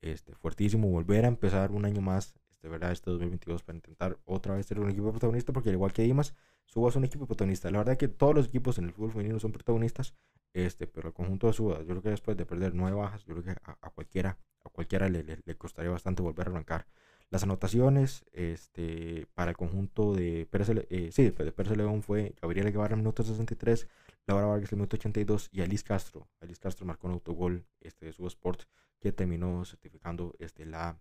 este, 0.00 0.34
fuertísimo 0.34 0.88
volver 0.88 1.24
a 1.24 1.28
empezar 1.28 1.70
un 1.70 1.84
año 1.84 2.00
más 2.00 2.34
este, 2.58 2.68
¿verdad? 2.68 2.90
este 2.90 3.10
2022 3.10 3.62
para 3.62 3.76
intentar 3.76 4.18
otra 4.24 4.54
vez 4.54 4.66
ser 4.66 4.80
un 4.80 4.90
equipo 4.90 5.10
protagonista, 5.10 5.52
porque 5.52 5.68
al 5.68 5.76
igual 5.76 5.92
que 5.92 6.02
Dimas, 6.02 6.34
Subas 6.66 6.92
es 6.92 6.96
un 6.96 7.04
equipo 7.04 7.26
protagonista. 7.26 7.70
La 7.70 7.78
verdad 7.78 7.92
es 7.92 7.98
que 7.98 8.08
todos 8.08 8.34
los 8.34 8.46
equipos 8.46 8.78
en 8.78 8.84
el 8.86 8.92
fútbol 8.92 9.12
femenino 9.12 9.38
son 9.38 9.52
protagonistas, 9.52 10.14
este, 10.52 10.88
pero 10.88 11.08
el 11.08 11.14
conjunto 11.14 11.46
de 11.46 11.52
Subas, 11.52 11.80
yo 11.80 11.86
creo 11.86 12.02
que 12.02 12.10
después 12.10 12.36
de 12.36 12.46
perder 12.46 12.74
nueve 12.74 12.96
bajas, 12.96 13.24
yo 13.24 13.34
creo 13.34 13.44
que 13.44 13.50
a, 13.50 13.78
a 13.80 13.90
cualquiera, 13.90 14.38
a 14.64 14.68
cualquiera 14.70 15.08
le, 15.08 15.22
le, 15.22 15.56
costaría 15.56 15.90
bastante 15.90 16.20
volver 16.20 16.48
a 16.48 16.50
arrancar. 16.50 16.86
Las 17.30 17.44
anotaciones 17.44 18.24
este, 18.32 19.28
para 19.34 19.52
el 19.52 19.56
conjunto 19.56 20.14
de 20.14 20.48
Pérez, 20.50 20.70
eh, 20.90 21.10
sí, 21.12 21.30
de 21.30 21.52
Pérez 21.52 21.76
León 21.76 22.02
fue 22.02 22.34
Gabriela 22.42 22.70
Guevara 22.70 22.94
en 22.94 23.00
minuto 23.00 23.22
63, 23.22 23.86
Laura 24.28 24.46
Vargas 24.46 24.70
el 24.72 24.76
minuto 24.76 24.96
82 24.96 25.48
y 25.52 25.62
Alice 25.62 25.82
Castro. 25.82 26.28
Alice 26.40 26.60
Castro 26.60 26.84
marcó 26.84 27.06
un 27.06 27.14
autogol 27.14 27.66
este, 27.80 28.04
de 28.04 28.12
Subas 28.12 28.34
Sports 28.34 28.68
que 29.00 29.10
terminó 29.10 29.64
certificando 29.64 30.34
este, 30.38 30.66
la 30.66 31.00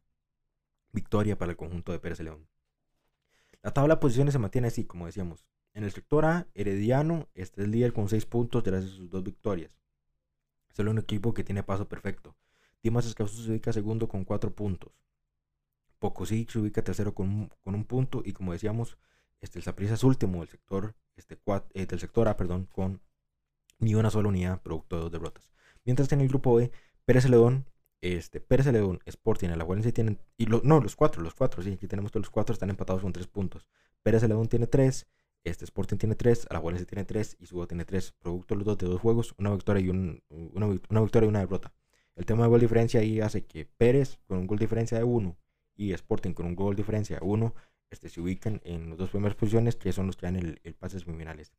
victoria 0.94 1.38
para 1.38 1.52
el 1.52 1.58
conjunto 1.58 1.92
de 1.92 2.00
Pérez 2.00 2.22
León. 2.22 2.48
La 3.62 3.74
tabla 3.74 3.96
de 3.96 4.00
posiciones 4.00 4.32
se 4.32 4.40
mantiene 4.40 4.70
así, 4.70 4.86
como 4.86 5.08
decíamos. 5.08 5.46
En 5.74 5.84
el 5.84 5.92
sector 5.92 6.24
A, 6.24 6.48
Herediano 6.54 7.28
este 7.36 7.64
es 7.64 7.68
líder 7.68 7.92
con 7.92 8.08
6 8.08 8.26
puntos 8.26 8.64
gracias 8.64 8.94
a 8.94 8.96
sus 8.96 9.10
dos 9.10 9.24
victorias. 9.24 9.78
Es 10.70 10.80
el 10.80 10.88
único 10.88 11.04
equipo 11.04 11.34
que 11.34 11.44
tiene 11.44 11.64
paso 11.64 11.90
perfecto. 11.90 12.38
Dimas 12.82 13.06
Escazú 13.06 13.44
se 13.44 13.52
ubica 13.52 13.74
segundo 13.74 14.08
con 14.08 14.24
4 14.24 14.56
puntos. 14.56 14.94
Pocosí 16.00 16.48
se 16.50 16.60
ubica 16.60 16.82
tercero 16.82 17.14
con, 17.14 17.50
con, 17.62 17.76
un 17.76 17.84
punto. 17.84 18.22
Y 18.24 18.32
como 18.32 18.54
decíamos, 18.54 18.98
este, 19.42 19.60
el 19.60 19.64
Saprissa 19.64 19.96
es 19.96 20.04
último 20.06 20.40
del 20.40 20.48
sector, 20.48 20.96
este, 21.18 21.38
eh, 21.74 21.86
del 21.86 22.00
sector 22.00 22.30
A 22.30 22.38
perdón, 22.38 22.68
con 22.72 23.02
ni 23.80 23.96
una 23.96 24.10
sola 24.10 24.30
unidad, 24.30 24.62
producto 24.62 24.96
de 24.98 25.02
dos 25.04 25.12
derrotas. 25.12 25.52
Mientras 25.86 26.08
que 26.08 26.16
en 26.16 26.22
el 26.22 26.28
grupo 26.28 26.56
B, 26.56 26.72
Pérez 27.06 27.30
León 27.30 27.66
este, 28.02 28.40
Pérez 28.40 28.68
León, 28.68 29.00
Sporting, 29.06 29.50
Alajuelense 29.50 29.92
tienen, 29.92 30.20
y 30.38 30.46
lo, 30.46 30.62
no, 30.64 30.80
los 30.80 30.96
cuatro, 30.96 31.22
los 31.22 31.34
cuatro, 31.34 31.64
sí, 31.64 31.74
aquí 31.74 31.88
tenemos 31.88 32.12
todos 32.12 32.26
los 32.26 32.30
cuatro, 32.30 32.54
están 32.54 32.70
empatados 32.70 33.02
con 33.02 33.12
tres 33.12 33.28
puntos. 33.28 33.68
Pérez 34.04 34.24
León 34.24 34.48
tiene 34.48 34.68
tres, 34.68 35.08
este 35.44 35.66
Sporting 35.66 35.98
tiene 35.98 36.16
tres, 36.16 36.46
Alajuelense 36.50 36.86
tiene 36.86 37.06
tres 37.06 37.38
y 37.40 37.46
Subo 37.48 37.68
tiene 37.68 37.86
tres. 37.86 38.14
Producto 38.20 38.56
los 38.56 38.66
dos 38.66 38.78
de 38.78 38.88
dos 38.88 39.02
juegos, 39.02 39.34
una 39.38 39.52
victoria 39.52 39.82
y 39.84 39.90
un, 39.90 40.22
una, 40.30 40.68
una, 40.68 41.02
victoria 41.02 41.26
y 41.26 41.30
una 41.30 41.40
derrota. 41.40 41.74
El 42.16 42.26
tema 42.26 42.44
de 42.44 42.50
gol 42.50 42.60
diferencia 42.60 43.00
ahí 43.00 43.22
hace 43.22 43.46
que 43.46 43.66
Pérez 43.66 44.20
con 44.28 44.40
un 44.40 44.48
gol 44.48 44.60
diferencia 44.60 44.98
de 44.98 45.04
uno 45.04 45.38
y 45.76 45.94
Sporting 45.94 46.34
con 46.34 46.46
un 46.46 46.56
gol 46.56 46.76
diferencia 46.76 47.20
de 47.20 47.26
uno 47.26 47.56
este, 47.90 48.10
se 48.10 48.20
ubican 48.22 48.62
en 48.66 48.90
las 48.90 48.98
dos 48.98 49.10
primeras 49.12 49.36
posiciones 49.36 49.76
que 49.76 49.94
son 49.94 50.08
los 50.08 50.18
que 50.18 50.26
dan 50.26 50.36
el, 50.36 50.60
el 50.64 50.74
pase 50.76 51.00
semifinales. 51.00 51.54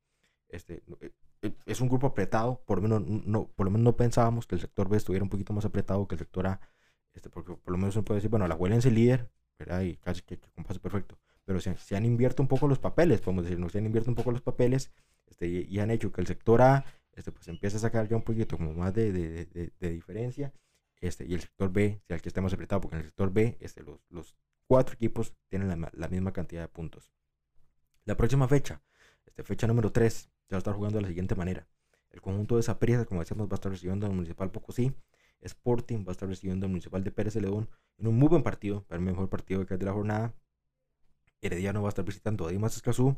Este, 0.48 0.82
eh, 1.00 1.12
eh, 1.42 1.54
es 1.66 1.80
un 1.80 1.88
grupo 1.88 2.06
apretado, 2.06 2.62
por 2.66 2.82
lo, 2.82 2.82
menos 2.82 3.26
no, 3.26 3.48
por 3.48 3.66
lo 3.66 3.70
menos 3.70 3.84
no 3.84 3.96
pensábamos 3.96 4.46
que 4.46 4.54
el 4.54 4.60
sector 4.60 4.88
B 4.88 4.96
estuviera 4.96 5.22
un 5.22 5.28
poquito 5.30 5.52
más 5.52 5.64
apretado 5.64 6.06
que 6.08 6.14
el 6.14 6.18
sector 6.20 6.46
A, 6.46 6.60
este, 7.14 7.30
porque 7.30 7.54
por 7.54 7.72
lo 7.72 7.78
menos 7.78 7.96
uno 7.96 8.04
puede 8.04 8.18
decir, 8.18 8.30
bueno, 8.30 8.48
la 8.48 8.76
es 8.76 8.86
el 8.86 8.94
líder, 8.94 9.30
¿verdad? 9.58 9.82
Y 9.82 9.96
casi 9.96 10.22
que, 10.22 10.38
que 10.38 10.50
con 10.50 10.64
pase 10.64 10.80
perfecto. 10.80 11.18
pero 11.44 11.60
se, 11.60 11.76
se 11.76 11.96
han 11.96 12.04
invierto 12.04 12.42
un 12.42 12.48
poco 12.48 12.68
los 12.68 12.78
papeles, 12.78 13.20
podemos 13.20 13.44
decir, 13.44 13.58
no 13.58 13.68
se 13.68 13.78
han 13.78 13.86
invierto 13.86 14.10
un 14.10 14.14
poco 14.16 14.30
los 14.32 14.42
papeles 14.42 14.92
este, 15.26 15.46
y, 15.48 15.66
y 15.68 15.80
han 15.80 15.90
hecho 15.90 16.12
que 16.12 16.20
el 16.20 16.26
sector 16.26 16.62
A 16.62 16.84
este, 17.12 17.32
pues 17.32 17.48
empiece 17.48 17.76
a 17.76 17.80
sacar 17.80 18.08
ya 18.08 18.16
un 18.16 18.22
poquito 18.22 18.56
como 18.56 18.72
más 18.74 18.94
de, 18.94 19.12
de, 19.12 19.46
de, 19.46 19.72
de 19.78 19.90
diferencia 19.90 20.52
este, 21.00 21.24
y 21.26 21.34
el 21.34 21.40
sector 21.40 21.72
B 21.72 22.00
sea 22.06 22.16
el 22.16 22.22
que 22.22 22.28
esté 22.28 22.40
más 22.40 22.52
apretado, 22.52 22.80
porque 22.80 22.96
en 22.96 23.00
el 23.00 23.06
sector 23.06 23.32
B 23.32 23.56
este, 23.60 23.82
los, 23.82 24.00
los 24.10 24.36
cuatro 24.66 24.94
equipos 24.94 25.34
tienen 25.48 25.68
la, 25.68 25.90
la, 25.92 26.08
misma 26.08 26.32
cantidad 26.32 26.62
de 26.62 26.68
puntos. 26.68 27.12
La 28.04 28.16
próxima 28.16 28.48
fecha, 28.48 28.82
este, 29.26 29.42
fecha 29.42 29.66
número 29.66 29.92
3, 29.92 30.30
se 30.48 30.54
va 30.54 30.56
a 30.56 30.58
estar 30.58 30.74
jugando 30.74 30.96
de 30.96 31.02
la 31.02 31.08
siguiente 31.08 31.34
manera. 31.34 31.68
El 32.10 32.22
conjunto 32.22 32.56
de 32.56 32.62
Zapriza, 32.62 33.04
como 33.04 33.20
decíamos, 33.20 33.48
va 33.48 33.52
a 33.52 33.54
estar 33.56 33.70
recibiendo 33.70 34.06
al 34.06 34.12
Municipal 34.12 34.50
Pocosí. 34.50 34.94
Sporting 35.40 36.04
va 36.04 36.08
a 36.08 36.12
estar 36.12 36.28
recibiendo 36.28 36.66
al 36.66 36.70
Municipal 36.70 37.04
de 37.04 37.10
Pérez 37.10 37.36
León 37.36 37.68
en 37.98 38.08
un 38.08 38.18
muy 38.18 38.28
buen 38.28 38.42
partido, 38.42 38.86
el 38.88 39.00
mejor 39.00 39.28
partido 39.28 39.64
de 39.64 39.84
la 39.84 39.92
jornada. 39.92 40.34
Herediano 41.42 41.82
va 41.82 41.88
a 41.88 41.90
estar 41.90 42.04
visitando 42.04 42.46
a 42.46 42.50
Dimas 42.50 42.74
Escazú. 42.76 43.16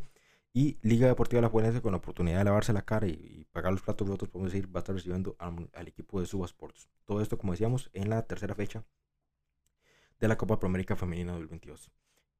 Y 0.53 0.79
Liga 0.83 1.07
Deportiva 1.07 1.41
La 1.41 1.49
Juventud 1.49 1.81
con 1.81 1.93
la 1.93 1.99
oportunidad 1.99 2.39
de 2.39 2.45
lavarse 2.45 2.73
la 2.73 2.83
cara 2.83 3.07
y, 3.07 3.47
pagar 3.53 3.73
los 3.73 3.83
platos 3.83 4.09
rotos, 4.09 4.29
podemos 4.29 4.53
decir, 4.53 4.67
va 4.75 4.81
a 4.81 4.83
estar 4.83 4.95
recibiendo 4.95 5.37
al, 5.39 5.87
equipo 5.87 6.21
de 6.21 6.27
Suba 6.27 6.47
Sports. 6.47 6.89
Todo 7.05 7.23
esto, 7.23 7.39
como 7.39 7.53
decíamos, 7.53 7.89
en 7.93 8.11
la 8.11 8.23
tercera 8.27 8.57
fecha 8.57 8.85
de 10.19 10.27
la 10.27 10.37
Copa 10.37 10.59
Promérica 10.59 10.97
Femenina 10.97 11.33
2022. 11.33 11.93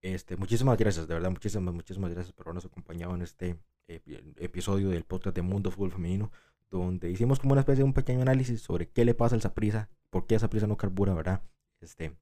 Este, 0.03 0.37
muchísimas 0.37 0.77
gracias, 0.77 1.07
de 1.07 1.15
verdad, 1.15 1.31
muchísimas, 1.31 1.73
muchísimas 1.73 2.11
gracias 2.11 2.33
por 2.33 2.49
habernos 2.49 2.65
acompañado 2.65 3.15
en 3.15 3.23
este 3.23 3.57
episodio 4.37 4.91
del 4.91 5.05
podcast 5.05 5.37
de 5.37 5.43
Mundo 5.43 5.71
Fútbol 5.71 5.93
Femenino, 5.93 6.31
donde 6.71 7.11
hicimos 7.11 7.39
como 7.39 7.53
una 7.53 7.61
especie 7.61 7.83
de 7.83 7.85
un 7.85 7.95
pequeño 7.95 8.23
análisis 8.23 8.61
sobre 8.61 8.89
qué 8.89 9.05
le 9.05 9.15
pasa 9.15 9.35
al 9.35 9.43
Saprisa, 9.43 9.89
por 10.11 10.27
qué 10.27 10.37
esa 10.37 10.49
prisa 10.51 10.67
no 10.67 10.77
carbura, 10.77 11.15
¿verdad? 11.15 11.43
Este, 11.81 12.17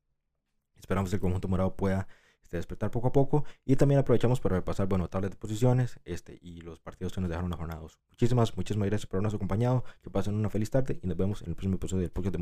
esperamos 0.77 1.11
que 1.11 1.17
el 1.17 1.21
conjunto 1.21 1.49
morado 1.49 1.77
pueda 1.77 2.09
este, 2.43 2.57
despertar 2.57 2.91
poco 2.91 3.09
a 3.09 3.13
poco 3.13 3.45
y 3.65 3.77
también 3.77 4.01
aprovechamos 4.01 4.41
para 4.41 4.57
repasar, 4.57 4.87
bueno, 4.89 5.09
tablas 5.09 5.31
de 5.31 5.37
posiciones 5.37 6.01
este, 6.05 6.39
y 6.41 6.63
los 6.63 6.81
partidos 6.81 7.13
que 7.13 7.21
nos 7.21 7.29
dejaron 7.29 7.51
2. 7.51 7.99
Muchísimas, 8.09 8.57
muchísimas 8.57 8.89
gracias 8.89 9.07
por 9.07 9.19
habernos 9.19 9.35
acompañado, 9.35 9.85
que 10.03 10.11
pasen 10.11 10.35
una 10.35 10.49
feliz 10.49 10.71
tarde 10.71 10.99
y 11.03 11.07
nos 11.07 11.17
vemos 11.17 11.43
en 11.43 11.51
el 11.51 11.55
próximo 11.55 11.77
episodio 11.77 12.03
del 12.03 12.11
podcast 12.11 12.37
de 12.37 12.39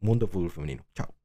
Mundo 0.00 0.26
Fútbol 0.26 0.50
Femenino. 0.50 0.86
Chao. 0.94 1.21